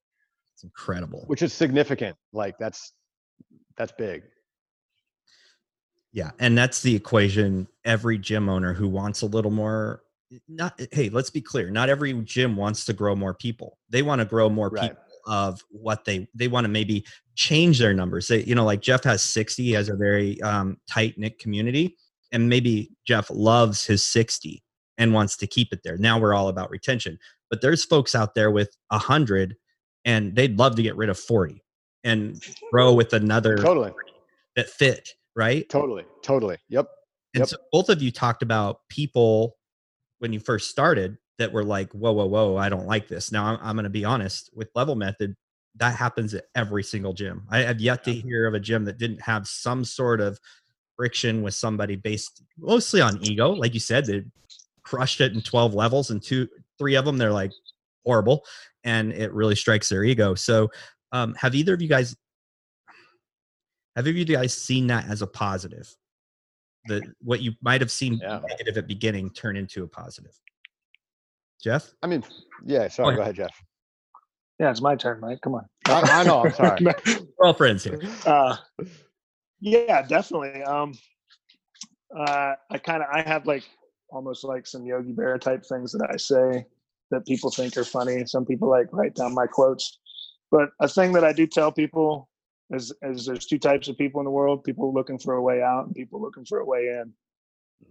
[0.54, 1.24] It's incredible.
[1.28, 2.16] which is significant.
[2.34, 2.94] Like that's
[3.78, 4.24] that's big.
[6.14, 10.02] Yeah, and that's the equation every gym owner who wants a little more
[10.48, 13.78] not hey, let's be clear, not every gym wants to grow more people.
[13.90, 14.92] They want to grow more Right.
[14.92, 17.06] people of what they they want to maybe
[17.36, 18.28] change their numbers.
[18.28, 21.96] They, you know, like Jeff has 60, he has a very um, tight knit community,
[22.32, 24.64] and maybe Jeff loves his 60
[24.98, 25.98] and wants to keep it there.
[25.98, 27.18] Now we're all about retention,
[27.50, 29.56] but there's folks out there with a hundred,
[30.06, 31.64] and they'd love to get rid of 40
[32.04, 33.92] and grow with another Totally,
[34.56, 35.68] that fit, right?
[35.70, 36.58] totally, totally.
[36.70, 36.88] Yep.
[37.34, 37.48] And Yep.
[37.50, 39.56] so both of you talked about people
[40.20, 43.32] when you first started that were like, whoa, whoa, whoa, I don't like this.
[43.32, 45.36] Now I'm, I'm going to be honest with level method.
[45.76, 47.44] That happens at every single gym.
[47.52, 50.40] I have yet to hear of a gym that didn't have some sort of
[50.98, 53.52] friction with somebody based mostly on ego.
[53.52, 54.24] Like you said, they
[54.84, 57.52] crushed it in 12 levels and two, three of them, they're like
[58.06, 58.44] horrible
[58.84, 60.34] and it really strikes their ego.
[60.36, 60.70] So
[61.12, 62.16] um, have either of you guys,
[63.96, 65.94] have either of you guys seen that as a positive?
[66.86, 68.40] the what you might have seen Yeah.
[68.48, 70.32] negative at beginning turn into a positive.
[71.62, 72.24] Jeff, I mean,
[72.66, 72.88] yeah.
[72.88, 73.10] Sorry.
[73.10, 73.18] ahead.
[73.18, 73.64] Go ahead, Jeff.
[74.58, 75.40] Yeah, it's my turn, Mike.
[75.42, 75.66] Come on.
[75.88, 76.46] I, I know.
[76.46, 76.80] I'm sorry.
[77.38, 78.00] we're all friends here.
[78.26, 78.56] uh,
[79.60, 80.64] yeah, definitely.
[80.64, 80.94] Um,
[82.16, 83.64] uh, I kind of I have like
[84.10, 86.66] almost like some Yogi Berra type things that I say
[87.12, 88.26] that people think are funny.
[88.26, 90.00] Some people like write down my quotes.
[90.52, 92.30] But a thing that I do tell people
[92.70, 95.62] is, is there's two types of people in the world: people looking for a way
[95.62, 97.14] out and people looking for a way in.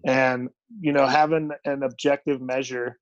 [0.05, 0.49] And
[0.81, 2.99] you know, having an objective measure,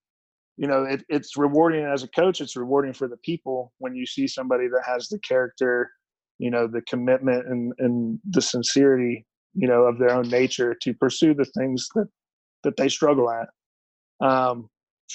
[0.57, 2.41] you know, it, it's rewarding as a coach.
[2.41, 5.91] It's rewarding for the people when you see somebody that has the character
[6.39, 10.95] you know the commitment and and the sincerity you know of their own nature to
[10.95, 12.09] pursue the things that
[12.63, 13.49] that they struggle at.
[14.27, 14.69] Um,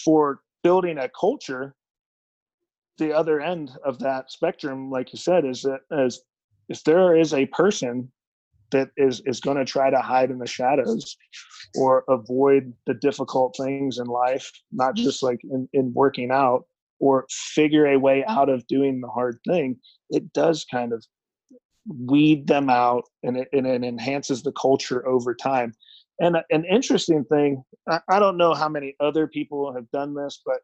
[0.03, 1.73] for building a culture
[2.97, 6.19] the other end of that spectrum like you said is that as
[6.67, 8.11] if there is a person
[8.71, 11.17] that is is going to try to hide in the shadows
[11.75, 16.65] or avoid the difficult things in life not just like in, in working out
[16.99, 19.77] or figure a way out of doing the hard thing
[20.09, 21.03] it does kind of
[21.87, 25.73] weed them out and it, and it enhances the culture over time.
[26.21, 30.13] And uh, an interesting thing, I, I don't know how many other people have done
[30.13, 30.59] this, but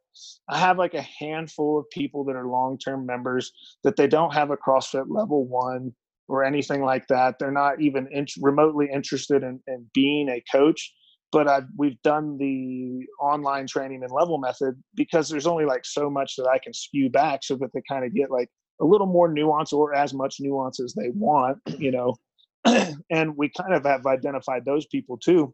[0.49, 3.51] I have like a handful of people that are long term members
[3.83, 5.93] that they don't have a CrossFit level one
[6.27, 7.35] or anything like that.
[7.39, 10.93] They're not even in, remotely interested in, in being a coach.
[11.35, 16.09] But i we've done the online training and level method because there's only like so
[16.09, 18.47] much that I can spew back so that they kind of get like
[18.81, 22.15] a little more nuance or as much nuance as they want, you know.
[23.11, 25.53] and we kind of have identified those people too.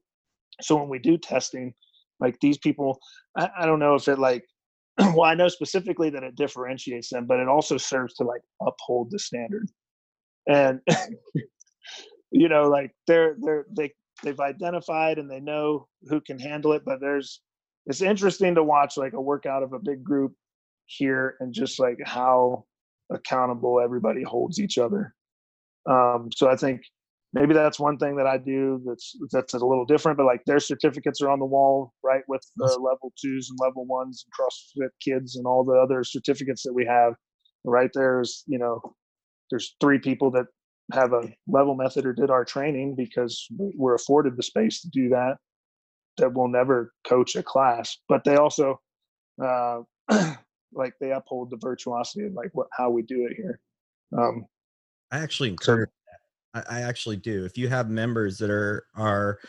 [0.61, 1.73] So when we do testing,
[2.19, 2.99] like these people,
[3.35, 4.45] I, I don't know if it like,
[4.99, 9.07] well, I know specifically that it differentiates them, but it also serves to like uphold
[9.09, 9.67] the standard.
[10.47, 10.79] And
[12.31, 16.83] you know, like they're they're they they've identified and they know who can handle it,
[16.85, 17.41] but there's
[17.85, 20.33] it's interesting to watch like a workout of a big group
[20.85, 22.65] here and just like how
[23.11, 25.13] accountable everybody holds each other.
[25.89, 26.81] Um, so I think
[27.33, 30.17] maybe that's one thing that I do that's that's a little different.
[30.17, 33.85] But like their certificates are on the wall, right, with the level twos and level
[33.85, 37.13] ones and CrossFit kids and all the other certificates that we have.
[37.63, 38.81] Right there's you know
[39.51, 40.47] there's three people that
[40.93, 44.89] have a level method or did our training because we- we're afforded the space to
[44.89, 45.37] do that.
[46.17, 48.79] That will never coach a class, but they also
[49.41, 49.81] uh,
[50.73, 53.59] like they uphold the virtuosity of like what how we do it here.
[54.17, 54.45] Um,
[55.11, 55.89] I actually So- encourage
[56.53, 56.65] that.
[56.69, 57.45] I, I actually do.
[57.45, 59.39] If you have members that are are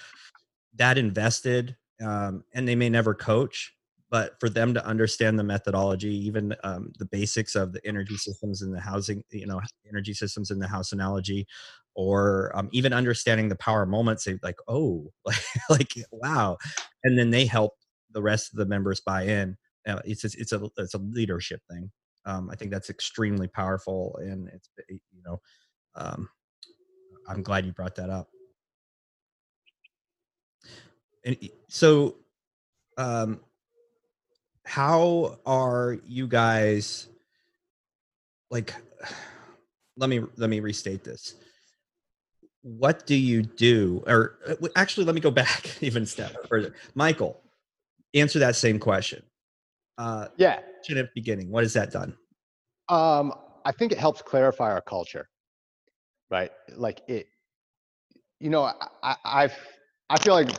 [0.76, 3.74] that invested, um, and they may never coach,
[4.12, 8.60] but for them to understand the methodology, even um, the basics of the energy systems
[8.60, 9.58] and the housing, you know,
[9.88, 11.46] energy systems in the house analogy,
[11.94, 16.58] or um, even understanding the power moments, they like, oh, like, like wow,
[17.04, 17.72] and then they help
[18.10, 19.56] the rest of the members buy in.
[19.88, 21.90] Uh, it's a, it's a it's a leadership thing.
[22.26, 25.40] Um, I think that's extremely powerful, and it's you know,
[25.94, 26.28] um,
[27.26, 28.28] I'm glad you brought that up.
[31.24, 31.36] And
[31.68, 32.16] so,
[32.98, 33.40] um,
[34.64, 37.08] how are you guys
[38.50, 38.74] like?
[39.98, 41.34] Let me let me restate this.
[42.62, 44.02] what do you do?
[44.06, 46.74] Or uh, actually, let me go back even step further.
[46.94, 47.40] Michael,
[48.14, 49.22] answer that same question.
[49.98, 50.60] Uh, yeah.
[50.88, 52.16] At the beginning, what has that done?
[52.88, 53.32] Um,
[53.64, 55.28] I think it helps clarify our culture,
[56.30, 56.50] right?
[56.74, 57.28] Like it,
[58.40, 58.64] you know,
[59.02, 59.56] I, I've,
[60.10, 60.50] I feel like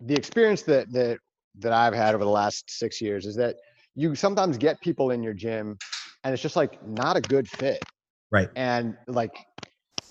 [0.00, 1.18] the experience that that
[1.60, 3.56] that I've had over the last six years is that
[3.94, 5.76] you sometimes get people in your gym,
[6.24, 7.82] and it's just like not a good fit,
[8.30, 8.48] right?
[8.56, 9.34] And like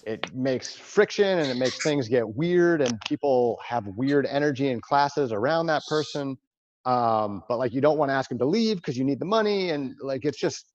[0.06, 4.80] it makes friction and it makes things get weird and people have weird energy in
[4.80, 6.38] classes around that person
[6.86, 9.26] um, but like you don't want to ask them to leave because you need the
[9.26, 10.74] money and like it's just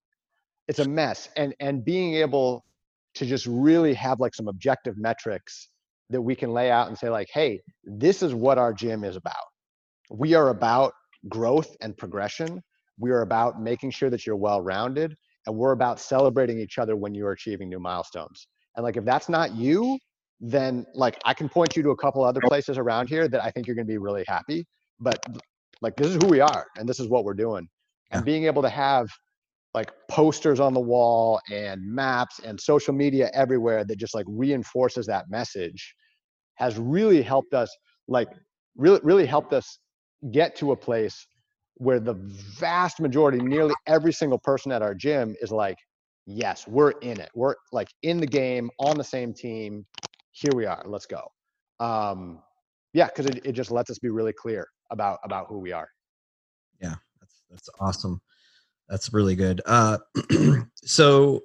[0.68, 1.28] it's a mess.
[1.36, 2.64] And and being able
[3.14, 5.68] to just really have like some objective metrics
[6.10, 9.16] that we can lay out and say like hey this is what our gym is
[9.16, 9.34] about
[10.12, 10.92] we are about
[11.28, 12.62] growth and progression
[12.98, 16.94] we are about making sure that you're well rounded and we're about celebrating each other
[16.94, 18.46] when you're achieving new milestones
[18.76, 19.98] and like if that's not you,
[20.40, 23.50] then like I can point you to a couple other places around here that I
[23.50, 24.66] think you're going to be really happy.
[24.98, 25.24] But
[25.80, 27.68] like this is who we are and this is what we're doing.
[28.10, 29.08] And being able to have
[29.74, 35.06] like posters on the wall and maps and social media everywhere that just like reinforces
[35.06, 35.94] that message
[36.56, 37.74] has really helped us
[38.06, 38.28] like
[38.76, 39.78] really really helped us
[40.30, 41.26] get to a place
[41.76, 42.14] where the
[42.58, 45.76] vast majority nearly every single person at our gym is like
[46.26, 47.30] yes, we're in it.
[47.34, 49.86] We're like in the game, on the same team.
[50.32, 50.82] Here we are.
[50.86, 51.28] Let's go.
[51.80, 52.40] Um,
[52.92, 55.88] yeah, because it, it just lets us be really clear about about who we are.
[56.80, 58.20] Yeah, that's that's awesome.
[58.88, 59.60] That's really good.
[59.66, 59.98] Uh,
[60.84, 61.44] so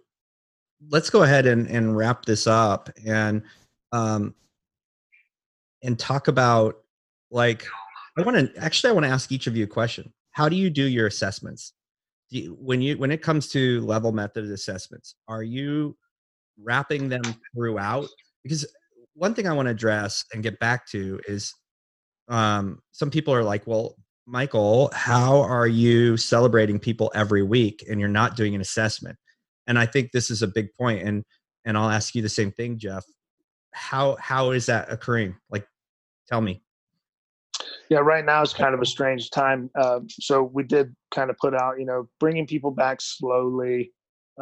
[0.90, 3.44] let's go ahead and, and wrap this up and
[3.92, 4.36] um,
[5.84, 6.84] and talk about
[7.32, 7.66] like
[8.18, 10.12] I want to actually I want to ask each of you a question.
[10.32, 11.74] How do you do your assessments?
[12.30, 15.96] you, when you when it comes to level method assessments are you
[16.62, 17.22] wrapping them
[17.56, 18.08] throughout?
[18.44, 18.66] Because
[19.14, 21.54] one thing i want to address and get back to is
[22.30, 23.96] um, some people are like well
[24.26, 29.18] michael how are you celebrating people every week and you're not doing an assessment?
[29.68, 31.24] And i think this is a big point and
[31.66, 33.06] and i'll ask you the same thing jeff.
[33.72, 35.36] How how is that occurring?
[35.50, 35.68] Like
[36.28, 36.64] tell me
[37.90, 39.70] yeah, right now is kind of a strange time.
[39.80, 43.92] Uh, so we did kind of put out, you know, bringing people back slowly.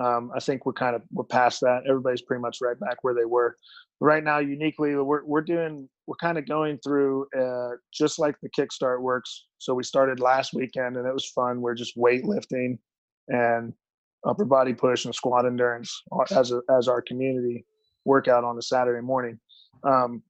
[0.01, 1.83] Um, I think we're kind of we're past that.
[1.87, 3.55] Everybody's pretty much right back where they were.
[4.01, 8.49] Right now, uniquely, we're we're doing we're kind of going through uh, just like the
[8.49, 9.45] Kickstart works.
[9.57, 11.61] So we started last weekend and it was fun.
[11.61, 12.77] We're just weightlifting
[13.27, 13.73] and
[14.27, 17.65] upper body push and squat endurance as a, as our community
[18.03, 19.39] workout on a Saturday morning.
[19.83, 20.21] Um,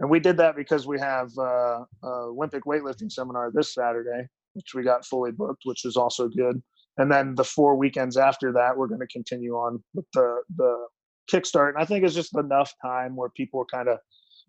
[0.00, 4.82] and we did that because we have uh, Olympic weightlifting seminar this Saturday, which we
[4.82, 6.62] got fully booked, which is also good.
[6.98, 10.86] And then the four weekends after that, we're going to continue on with the the
[11.30, 11.70] kickstart.
[11.70, 13.98] And I think it's just enough time where people are kind of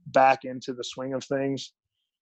[0.08, 1.72] back into the swing of things.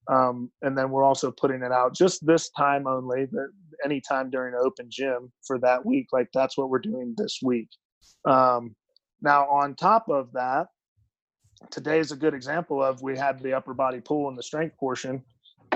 [0.10, 3.48] Um, and then we're also putting it out just this time only, but
[3.86, 6.08] anytime during open gym for that week.
[6.12, 7.70] Like that's what we're doing this week.
[8.26, 8.76] Um,
[9.22, 10.68] now, on top of that,
[11.72, 14.78] today is a good example of we had the upper body pull and the strength
[14.78, 15.24] portion.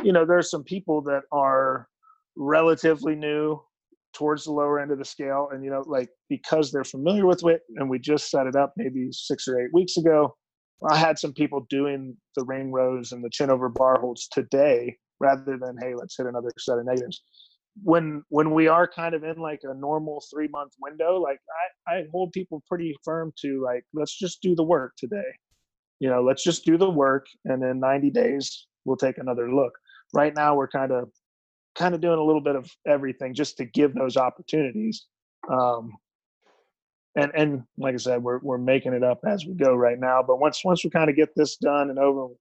[0.04, 1.88] You know, there's some people that are
[2.36, 3.60] relatively new
[4.14, 7.44] towards the lower end of the scale, and you know, like because they're familiar with
[7.46, 10.36] it, and we just set it up maybe six or eight weeks ago.
[10.90, 14.96] I had some people doing the ring rows and the chin over bar holds today
[15.20, 17.24] rather than hey, let's hit another set of negatives.
[17.84, 21.40] When when we are kind of in like a normal three month window, like
[21.88, 25.34] I, I hold people pretty firm to like let's just do the work today
[26.00, 29.74] you know let's just do the work and in 90 days we'll take another look.
[30.14, 31.10] Right now we're kind of
[31.76, 35.06] kind of doing a little bit of everything just to give those opportunities
[35.52, 35.91] um,
[37.16, 40.24] and and like i said we're, we're making it up as we go right now
[40.26, 42.34] but once once we kind of get this done and over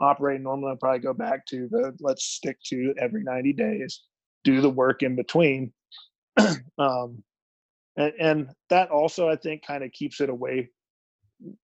[0.00, 4.02] operating normally i'll probably go back to the let's stick to every 90 days
[4.44, 5.72] do the work in between.
[6.78, 7.22] Um,
[7.96, 10.70] and, and that also i think kind of keeps it away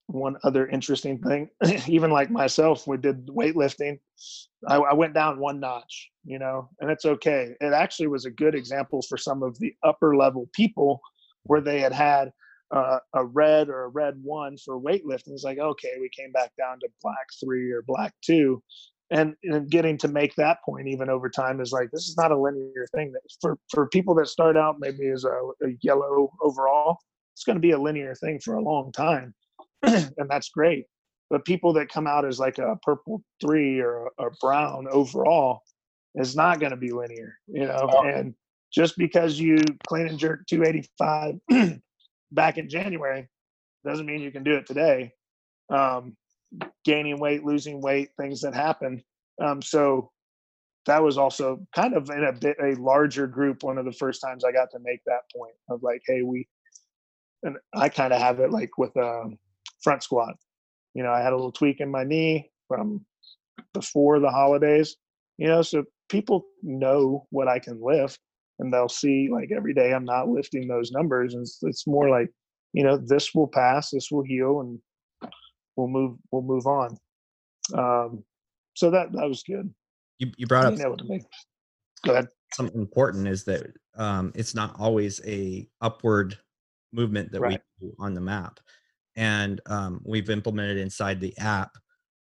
[0.06, 1.48] one other interesting thing,
[1.88, 3.98] even like myself, we did weightlifting.
[4.66, 7.54] I, I, went down one notch, you know, and it's okay.
[7.60, 11.00] It actually was a good example for some of the upper level people
[11.44, 12.32] where they had had
[12.74, 15.32] uh, a red or a red one for weightlifting.
[15.32, 18.62] It's like, okay, we came back down to black three or black two.
[19.10, 22.30] And, and getting to make that point even over time is like this is not
[22.30, 25.30] a linear thing that for, for people that start out maybe as a,
[25.66, 26.98] a yellow overall
[27.32, 29.34] it's going to be a linear thing for a long time
[29.82, 30.86] and that's great.
[31.30, 35.62] But people that come out as like a purple three or a, a brown overall
[36.14, 37.88] is not going to be linear, you know.
[37.92, 38.06] Oh.
[38.06, 38.34] And
[38.72, 41.78] just because you clean and jerk 285
[42.32, 43.28] back in January
[43.84, 45.12] doesn't mean you can do it today.
[45.70, 46.16] Um,
[46.84, 49.02] gaining weight, losing weight, things that happen.
[49.42, 50.10] Um, so
[50.86, 53.62] that was also kind of in a bit a larger group.
[53.62, 56.48] One of the first times I got to make that point of like, hey, we,
[57.42, 59.30] and I kind of have it like with a
[59.82, 60.34] front squat.
[60.94, 63.04] You know, I had a little tweak in my knee from
[63.74, 64.96] before the holidays.
[65.36, 68.18] You know, so people know what I can lift,
[68.58, 72.10] and they'll see like every day I'm not lifting those numbers, and it's, it's more
[72.10, 72.28] like,
[72.72, 74.78] you know, this will pass, this will heal, and
[75.76, 76.96] we'll move we'll move on.
[77.74, 78.24] Um,
[78.74, 79.72] so that that was good.
[80.18, 81.22] You, you brought up Being able to make.
[82.04, 82.28] Go ahead.
[82.54, 83.66] something important is that
[83.96, 86.36] um, it's not always a upward
[86.92, 87.60] movement that Right.
[87.80, 88.60] we do on the map
[89.18, 91.72] and um, we've implemented inside the app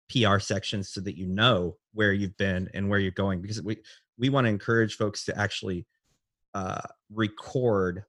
[0.07, 3.77] pr sections so that you know where you've been and where you're going because we
[4.17, 5.85] we want to encourage folks to actually
[6.53, 6.81] uh,
[7.11, 8.05] record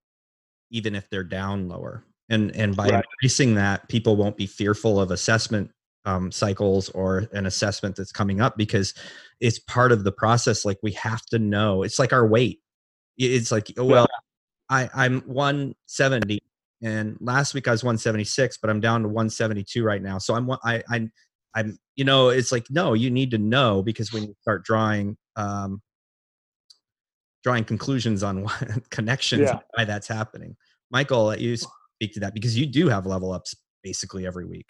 [0.71, 2.05] even if they're down lower.
[2.29, 3.05] And and by Right.
[3.05, 5.71] increasing that people won't be fearful of assessment
[6.05, 8.95] um, cycles or an assessment that's coming up because
[9.41, 12.61] it's part of the process like we have to know it's like our weight.
[13.17, 14.07] It's like oh, well
[14.69, 16.41] i i'm 170
[16.83, 20.51] and last week i was 176 but i'm down to 172 right now so i'm
[20.65, 21.11] i i'm
[21.55, 25.17] i'm you know it's like no you need to know because when you start drawing
[25.37, 25.81] um
[27.43, 29.61] drawing conclusions on what connections Yeah.
[29.75, 30.57] why that's happening
[30.91, 34.45] michael I'll let you speak to that because you do have level ups basically every
[34.45, 34.69] week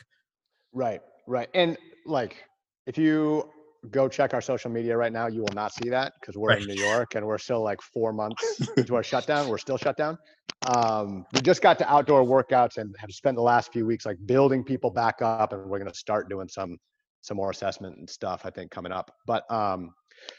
[0.73, 1.49] Right, right.
[1.55, 2.45] And like,
[2.87, 3.51] if you
[3.91, 6.67] go check our social media right now, you will not see that because we're in
[6.67, 9.49] New York and we're still like four months into our shutdown.
[9.49, 10.19] We're still shut down.
[10.67, 14.17] Um, we just got to outdoor workouts and have spent the last few weeks like
[14.27, 16.77] building people back up, and we're going to start doing some
[17.21, 18.43] some more assessment and stuff.
[18.45, 19.11] I think coming up.
[19.27, 19.93] But um,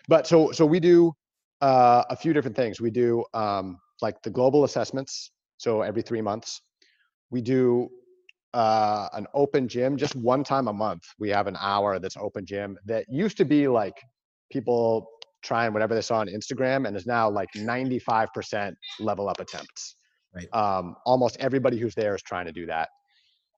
[0.07, 1.13] but so so we do
[1.61, 2.81] uh, a few different things.
[2.81, 5.31] We do um, like the global assessments.
[5.57, 6.61] So every three months,
[7.29, 7.89] we do
[8.57, 11.03] uh, an open gym just one time a month.
[11.19, 13.93] We have an hour that's open gym that used to be like
[14.51, 15.07] people
[15.43, 19.97] trying whatever they saw on Instagram and is now like 95% level up attempts.
[20.33, 20.51] Right.
[20.53, 22.89] Um, almost everybody who's there is trying to do that.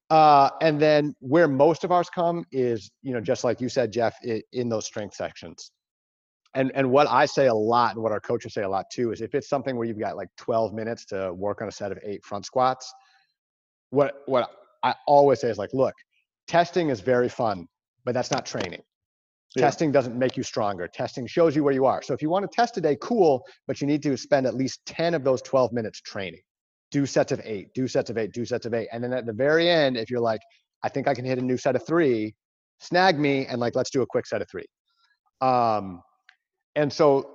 [0.09, 3.93] Uh, and then where most of ours come is, you know, just like you said,
[3.93, 5.71] Jeff, i in those strength sections.
[6.55, 9.13] And and what I say a lot, and what our coaches say a lot too,
[9.13, 11.91] is if it's something where you've got like 12 minutes to work on a set
[11.93, 12.91] of eight front squats,
[13.91, 14.49] what what
[14.83, 15.93] I always say is like, look,
[16.47, 17.67] testing is very fun,
[18.05, 18.81] but that's not training.
[19.55, 19.63] Yeah.
[19.63, 20.87] Testing doesn't make you stronger.
[20.87, 22.01] Testing shows you where you are.
[22.03, 24.85] So if you want to test today, cool, but you need to spend at least
[24.85, 26.41] 10 of those 12 minutes training.
[26.91, 28.89] Do sets of eight, do sets of eight, do sets of eight.
[28.91, 30.41] And then at the very end, if you're like,
[30.83, 32.35] I think I can hit a new set of three,
[32.79, 34.65] snag me and like, let's do a quick set of three.
[35.41, 36.01] Um,
[36.75, 37.31] and so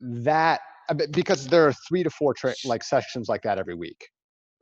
[0.00, 4.08] that, uh, because there are three to four tra- like sessions like that every week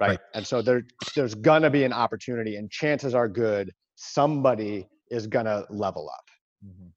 [0.01, 0.11] right?
[0.11, 0.19] Right.
[0.35, 0.83] And so there,
[1.15, 6.25] there's gonna be an opportunity, and chances are good somebody is gonna level up.
[6.67, 6.93] Mhm.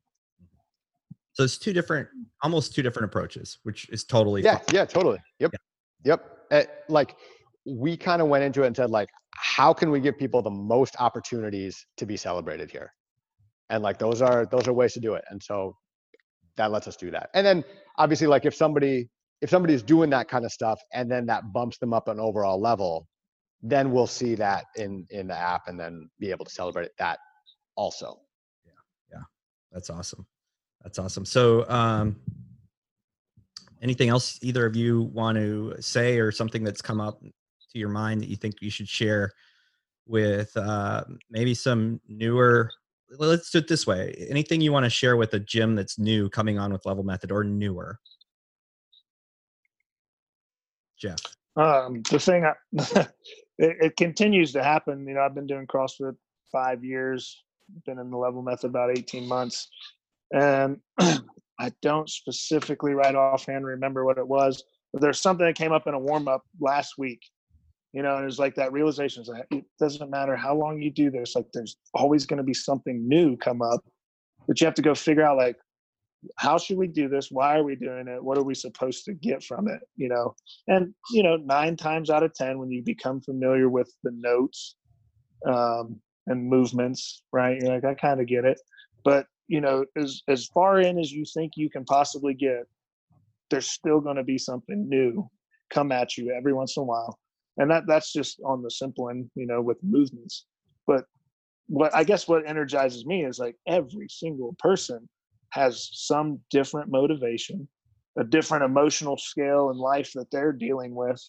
[1.34, 2.10] So it's two different,
[2.44, 4.76] almost two different approaches, which is totally Yeah, fine.
[4.76, 5.20] yeah, totally.
[5.40, 5.52] Yep,
[6.04, 6.38] yep.
[6.52, 7.16] Uh, like
[7.66, 10.50] we kind of went into it and said, like, how can we give people the
[10.50, 12.94] most opportunities to be celebrated here?
[13.70, 15.24] And like those are those are ways to do it.
[15.30, 15.78] And so
[16.58, 17.30] that lets us do that.
[17.34, 17.64] And then
[17.98, 19.08] obviously, like if somebody
[19.42, 22.60] if somebody's doing that kind of stuff and then that bumps them up an overall
[22.60, 23.08] level,
[23.62, 27.20] then we'll see that in in the app and then be able to celebrate that
[27.76, 28.20] also.
[28.66, 28.72] Yeah,
[29.18, 29.24] yeah,
[29.72, 30.26] that's awesome.
[30.84, 31.26] That's awesome.
[31.26, 32.16] So, um,
[33.82, 37.90] anything else either of you want to say or something that's come up to your
[37.90, 39.32] mind that you think you should share
[40.06, 42.72] with uh, maybe some newer?
[43.18, 44.14] Let's do it this way.
[44.30, 47.32] Anything you want to share with a gym that's new coming on with Level Method
[47.32, 48.00] or newer?
[51.00, 51.20] Jeff.
[51.56, 52.54] Um, the thing, I,
[53.58, 55.08] it, it continues to happen.
[55.08, 56.16] You know, I've been doing CrossFit
[56.52, 57.44] five years,
[57.86, 59.70] been in the level method about 18 months.
[60.34, 65.72] And I don't specifically right offhand remember what it was, but there's something that came
[65.72, 67.22] up in a warm up last week.
[67.92, 70.80] You know, and it was like that realization is like, it doesn't matter how long
[70.80, 73.84] you do this, like there's always going to be something new come up,
[74.48, 75.58] but you have to go figure out like,
[76.38, 77.30] how should we do this?
[77.32, 78.24] Why are we doing it?
[78.24, 79.80] What are we supposed to get from it?
[79.96, 80.36] You know,
[80.68, 84.76] and you know nine times out of ten when you become familiar with the notes
[85.46, 88.60] um, and movements right you're like i kind of get it
[89.04, 92.64] but you know as as far in as you think you can possibly get
[93.50, 95.28] there's still going to be something new
[95.70, 97.20] come at you every once in a while
[97.58, 100.46] and that that's just on the simple end you know with movements
[100.86, 101.06] but
[101.68, 105.08] what i guess what energizes me is like every single person
[105.52, 107.68] has some different motivation
[108.18, 111.22] a different emotional scale in life that they're dealing with.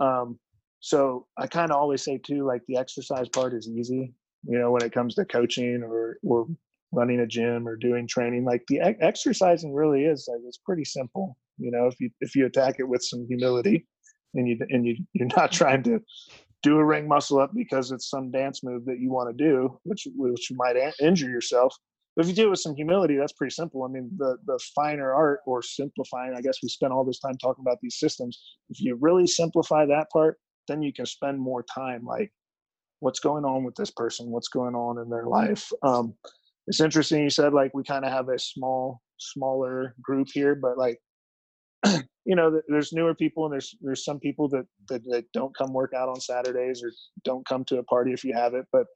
[0.00, 0.38] Um,
[0.80, 4.12] so I kind of always say too, like the exercise part is easy.
[4.46, 6.46] you know, when it comes to coaching or or
[6.92, 8.44] running a gym or doing training.
[8.44, 11.36] Like the e- exercising really is like it's pretty simple.
[11.58, 13.86] You know, if you if you attack it with some humility,
[14.34, 16.00] and you and you you're not trying to
[16.62, 19.78] do a ring muscle up because it's some dance move that you want to do,
[19.84, 21.74] which which might a- injure yourself.
[22.16, 23.82] But if you do it with some humility, that's pretty simple.
[23.82, 26.34] I mean, the the finer art or simplifying.
[26.34, 28.40] I guess we spent all this time talking about these systems.
[28.70, 30.38] If you really simplify that part,
[30.68, 32.32] then you can spend more time like
[33.00, 36.14] what's going on with this person what's going on in their life um,
[36.66, 40.78] it's interesting you said like we kind of have a small smaller group here but
[40.78, 40.98] like
[42.24, 45.72] you know there's newer people and there's there's some people that, that, that don't come
[45.72, 46.90] work out on saturdays or
[47.24, 48.86] don't come to a party if you have it but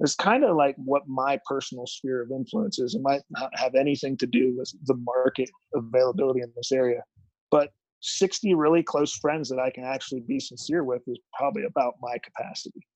[0.00, 3.74] it's kind of like what my personal sphere of influence is it might not have
[3.74, 7.02] anything to do with the market availability in this area
[7.50, 7.70] but
[8.00, 12.16] 60 really close friends that i can actually be sincere with is probably about my
[12.18, 12.86] capacity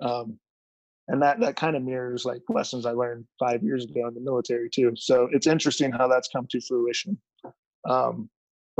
[0.00, 0.38] um,
[1.08, 4.20] and that that kind of mirrors like lessons I learned five years ago in the
[4.20, 4.92] military too.
[4.96, 7.18] So it's interesting how that's come to fruition.
[7.88, 8.30] Um,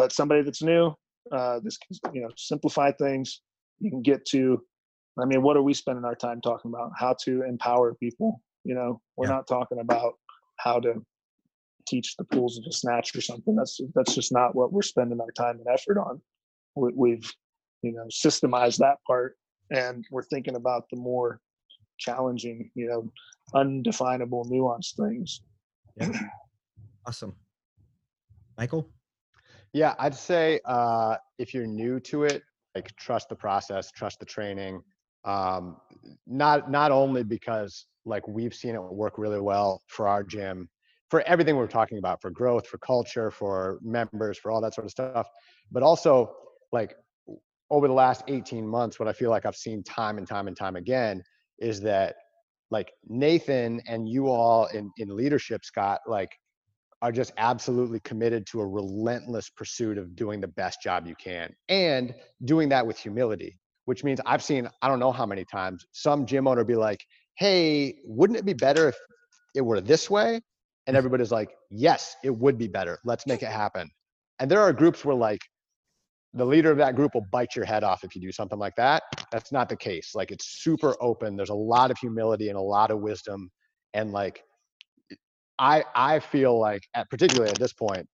[0.01, 0.94] but somebody that's new,
[1.30, 3.42] uh, this can, you know simplify things.
[3.80, 4.62] You can get to.
[5.20, 6.92] I mean, what are we spending our time talking about?
[6.96, 8.40] How to empower people.
[8.64, 9.34] You know, we're yeah.
[9.34, 10.14] not talking about
[10.59, 11.05] how to
[11.86, 13.55] teach the pools of a snatch or something.
[13.55, 16.22] That's that's just not what we're spending our time and effort on.
[16.76, 17.30] We, we've
[17.82, 19.36] you know systemized that part
[19.70, 21.42] and we're thinking about the more
[21.98, 23.12] challenging, you know,
[23.55, 25.42] undefinable, nuanced things.
[26.01, 26.12] Yeah.
[27.07, 27.34] Awesome.
[28.57, 28.88] Michael?
[29.72, 32.42] Yeah, I'd say uh, if you're new to it,
[32.74, 34.82] like trust the process, trust the training.
[35.24, 35.76] Um,
[36.26, 40.68] not not only because like we've seen it work really well for our gym,
[41.10, 44.86] for everything we're talking about, for growth, for culture, for members, for all that sort
[44.86, 45.28] of stuff,
[45.70, 46.34] but also
[46.72, 46.94] like
[47.70, 50.56] over the last 18 months, what I feel like I've seen time and time and
[50.56, 51.22] time again
[51.58, 52.16] is that
[52.70, 56.30] like Nathan and you all in, in leadership, Scott, like
[57.03, 61.55] are just absolutely committed to a relentless pursuit of doing the best job you can
[61.68, 65.86] and doing that with humility, which means I've seen, I don't know how many times,
[65.92, 67.05] some gym owner be like,
[67.36, 68.96] Hey, wouldn't it be better if
[69.55, 70.40] it were this way?
[70.86, 70.98] And mm.
[70.98, 72.98] everybody's like, Yes, it would be better.
[73.05, 73.90] Let's make it happen.
[74.38, 75.40] And there are groups where like
[76.34, 78.76] the leader of that group will bite your head off if you do something like
[78.76, 79.03] that.
[79.32, 80.14] That's not the case.
[80.14, 81.36] Like it's super open.
[81.36, 83.51] There's a lot of humility and a lot of wisdom.
[83.94, 84.44] And like
[85.61, 88.08] I I feel like at particularly at this point,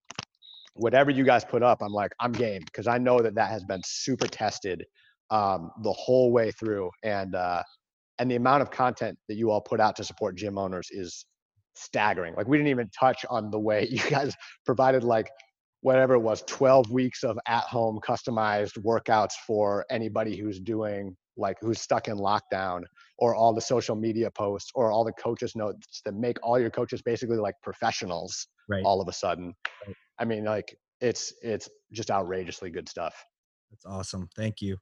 [0.75, 3.65] whatever you guys put up, I'm like, I'm game because I know that that has
[3.65, 4.85] been super tested
[5.31, 6.91] um, the whole way through.
[7.03, 7.63] And uh,
[8.19, 11.25] and the amount of content that you all put out to support gym owners is
[11.75, 12.35] staggering.
[12.35, 14.35] Like we didn't even touch on the way you guys
[14.65, 15.29] provided like
[15.83, 21.57] whatever it was 12 weeks of at home customized workouts for anybody who's doing like
[21.61, 22.83] who's stuck in lockdown
[23.19, 26.71] or all the social media posts or all the coaches notes that make all your
[26.71, 28.83] coaches basically like professionals right.
[28.85, 29.53] all of a sudden
[29.87, 29.97] right.
[30.19, 33.15] i mean like it's it's just outrageously good stuff
[33.71, 34.77] that's awesome thank you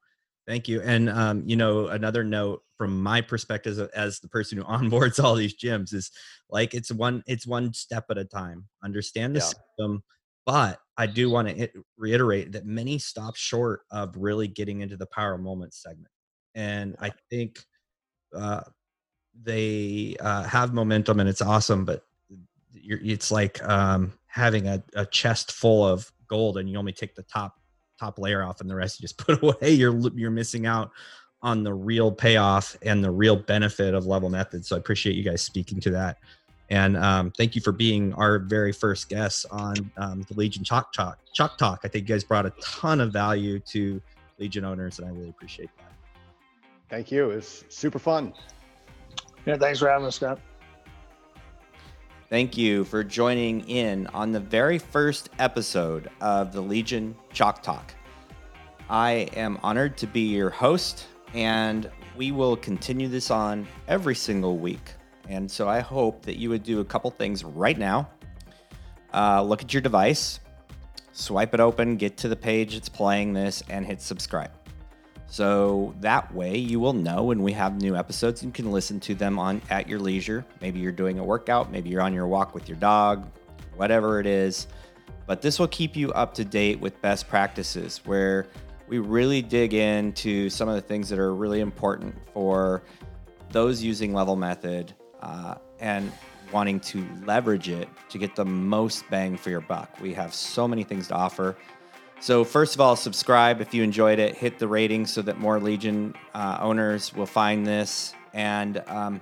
[0.47, 4.65] thank you and um, you know another note from my perspective as the person who
[4.65, 6.11] onboards all these gyms is
[6.51, 9.45] like it's one it's one step at a time understand the yeah.
[9.45, 10.03] system
[10.47, 15.07] but I do want to reiterate that many stop short of really getting into the
[15.07, 16.09] power moments segment.
[16.55, 17.59] And I think
[18.35, 18.63] uh,
[19.43, 22.05] they uh, have momentum and it's awesome, but
[22.75, 27.23] it's like um, having a, a chest full of gold and you only take the
[27.23, 27.61] top
[27.99, 29.71] top layer off and the rest you just put away.
[29.71, 30.91] You're you're missing out
[31.43, 34.65] on the real payoff and the real benefit of level method.
[34.65, 36.19] So I appreciate you guys speaking to that.
[36.71, 40.93] And um, thank you for being our very first guest on um, the Legion Chalk
[40.95, 41.19] Talk.
[41.35, 41.81] Chalk Talk.
[41.85, 44.01] I think you guys brought a ton of value to
[44.39, 45.94] Legion owners, and I really appreciate that.
[46.89, 47.30] Thank you.
[47.30, 48.32] It was super fun.
[49.47, 50.39] Yeah, thanks for having us, Scott.
[52.30, 57.95] Thank you for joining in on the very first episode of the Legion Chalk Talk.
[58.89, 64.59] I am honored to be your host, and we will continue this on every single
[64.59, 64.95] week
[65.28, 68.09] and so I hope that you would do a couple things right now.
[69.12, 70.41] Uh, look at your device,
[71.12, 74.51] swipe it open, get to the page that's playing this, and hit subscribe.
[75.27, 78.43] So that way you will know when we have new episodes.
[78.43, 80.45] You can listen to them on at your leisure.
[80.61, 83.27] Maybe you're doing a workout, maybe you're on your walk with your dog,
[83.77, 84.66] whatever it is.
[85.27, 88.47] But this will keep you up to date with best practices where
[88.87, 92.83] we really dig into some of the things that are really important for
[93.51, 96.12] those using level method uh, and
[96.53, 99.89] wanting to leverage it to get the most bang for your buck.
[100.01, 101.57] We have so many things to offer.
[102.21, 105.61] So, first of all, subscribe if you enjoyed it, hit the rating so that more
[105.61, 108.15] Legion uh, owners will find this.
[108.33, 109.21] And um,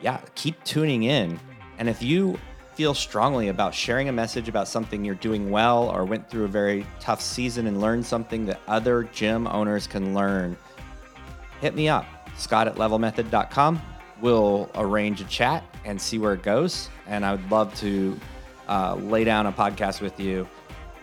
[0.00, 1.38] yeah, keep tuning in.
[1.78, 2.38] And if you
[2.74, 6.48] feel strongly about sharing a message about something you're doing well or went through a
[6.48, 10.56] very tough season and learned something that other gym owners can learn,
[11.60, 12.06] hit me up,
[12.36, 13.80] scott at levelmethod.com.
[14.20, 16.88] We'll arrange a chat and see where it goes.
[17.06, 18.18] And I would love to
[18.68, 20.48] uh, lay down a podcast with you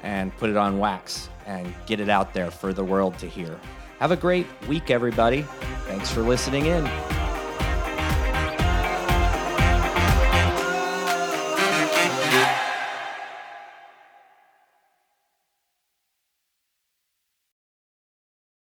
[0.03, 3.59] and put it on wax and get it out there for the world to hear.
[3.99, 5.43] Have a great week, everybody.
[5.85, 7.30] Thanks for listening in.